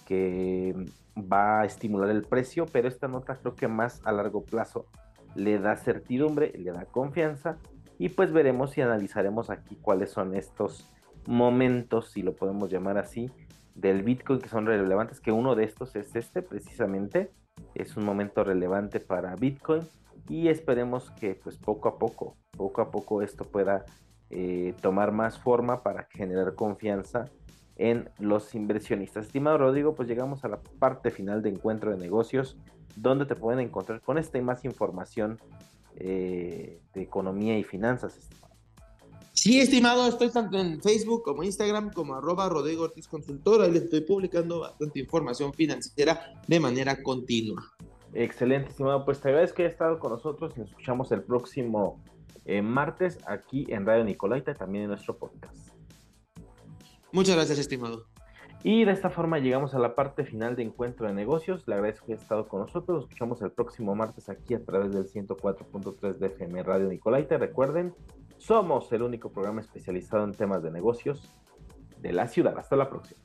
que 0.06 0.74
va 1.16 1.62
a 1.62 1.64
estimular 1.64 2.10
el 2.10 2.22
precio. 2.22 2.66
Pero 2.66 2.86
esta 2.86 3.08
nota 3.08 3.36
creo 3.36 3.56
que 3.56 3.66
más 3.66 4.00
a 4.04 4.12
largo 4.12 4.44
plazo 4.44 4.86
le 5.34 5.58
da 5.58 5.76
certidumbre, 5.76 6.52
le 6.56 6.72
da 6.72 6.84
confianza. 6.86 7.58
Y 7.98 8.08
pues 8.10 8.32
veremos 8.32 8.76
y 8.76 8.82
analizaremos 8.82 9.50
aquí 9.50 9.76
cuáles 9.76 10.10
son 10.10 10.34
estos 10.34 10.88
momentos, 11.26 12.10
si 12.10 12.22
lo 12.22 12.34
podemos 12.34 12.70
llamar 12.70 12.98
así, 12.98 13.30
del 13.74 14.02
Bitcoin 14.02 14.40
que 14.40 14.48
son 14.48 14.66
relevantes, 14.66 15.20
que 15.20 15.32
uno 15.32 15.54
de 15.54 15.64
estos 15.64 15.94
es 15.96 16.14
este 16.16 16.42
precisamente, 16.42 17.30
es 17.74 17.96
un 17.96 18.04
momento 18.04 18.44
relevante 18.44 19.00
para 19.00 19.36
Bitcoin 19.36 19.82
y 20.28 20.48
esperemos 20.48 21.10
que 21.12 21.34
pues 21.34 21.56
poco 21.56 21.88
a 21.88 21.98
poco, 21.98 22.36
poco 22.50 22.80
a 22.80 22.90
poco 22.90 23.22
esto 23.22 23.44
pueda 23.44 23.84
eh, 24.30 24.74
tomar 24.80 25.12
más 25.12 25.38
forma 25.38 25.82
para 25.82 26.08
generar 26.10 26.54
confianza 26.54 27.30
en 27.76 28.10
los 28.18 28.54
inversionistas. 28.54 29.26
Estimado 29.26 29.58
Rodrigo, 29.58 29.94
pues 29.94 30.08
llegamos 30.08 30.44
a 30.44 30.48
la 30.48 30.60
parte 30.78 31.10
final 31.10 31.42
de 31.42 31.50
encuentro 31.50 31.90
de 31.90 31.96
negocios, 31.96 32.56
donde 32.96 33.26
te 33.26 33.34
pueden 33.34 33.60
encontrar 33.60 34.00
con 34.00 34.18
esta 34.18 34.38
y 34.38 34.42
más 34.42 34.64
información 34.64 35.38
eh, 35.96 36.80
de 36.94 37.02
economía 37.02 37.58
y 37.58 37.64
finanzas. 37.64 38.28
Sí, 39.34 39.60
estimado, 39.60 40.06
estoy 40.06 40.30
tanto 40.30 40.58
en 40.58 40.80
Facebook 40.82 41.22
como 41.22 41.42
Instagram 41.42 41.90
como 41.92 42.14
arroba 42.14 42.48
Rodrigo 42.48 42.84
Ortiz 42.84 43.08
Consultor. 43.08 43.62
Ahí 43.62 43.72
les 43.72 43.84
estoy 43.84 44.02
publicando 44.02 44.60
bastante 44.60 45.00
información 45.00 45.54
financiera 45.54 46.34
de 46.46 46.60
manera 46.60 47.02
continua. 47.02 47.62
Excelente, 48.12 48.68
estimado. 48.68 49.04
Pues 49.04 49.20
te 49.20 49.28
agradezco 49.28 49.56
que 49.56 49.62
hayas 49.62 49.72
estado 49.72 49.98
con 49.98 50.12
nosotros 50.12 50.52
y 50.56 50.60
nos 50.60 50.68
escuchamos 50.68 51.10
el 51.12 51.22
próximo 51.22 52.02
eh, 52.44 52.60
martes 52.60 53.18
aquí 53.26 53.66
en 53.68 53.86
Radio 53.86 54.04
Nicolaita, 54.04 54.54
también 54.54 54.84
en 54.84 54.90
nuestro 54.90 55.16
podcast. 55.16 55.71
Muchas 57.12 57.36
gracias, 57.36 57.58
estimado. 57.58 58.06
Y 58.64 58.84
de 58.84 58.92
esta 58.92 59.10
forma 59.10 59.38
llegamos 59.38 59.74
a 59.74 59.78
la 59.78 59.96
parte 59.96 60.24
final 60.24 60.54
de 60.54 60.62
Encuentro 60.62 61.06
de 61.06 61.12
Negocios. 61.12 61.66
Le 61.66 61.74
agradezco 61.74 62.06
que 62.06 62.12
haya 62.12 62.22
estado 62.22 62.46
con 62.46 62.60
nosotros. 62.60 62.94
Nos 62.94 63.04
escuchamos 63.04 63.42
el 63.42 63.50
próximo 63.50 63.94
martes 63.94 64.28
aquí 64.28 64.54
a 64.54 64.64
través 64.64 64.92
del 64.92 65.04
104.3 65.04 66.18
de 66.18 66.26
FM 66.28 66.62
Radio 66.62 66.88
Nicolaita. 66.88 67.38
Recuerden, 67.38 67.92
somos 68.38 68.92
el 68.92 69.02
único 69.02 69.32
programa 69.32 69.60
especializado 69.60 70.24
en 70.24 70.32
temas 70.32 70.62
de 70.62 70.70
negocios 70.70 71.28
de 71.98 72.12
la 72.12 72.28
ciudad. 72.28 72.56
Hasta 72.56 72.76
la 72.76 72.88
próxima. 72.88 73.20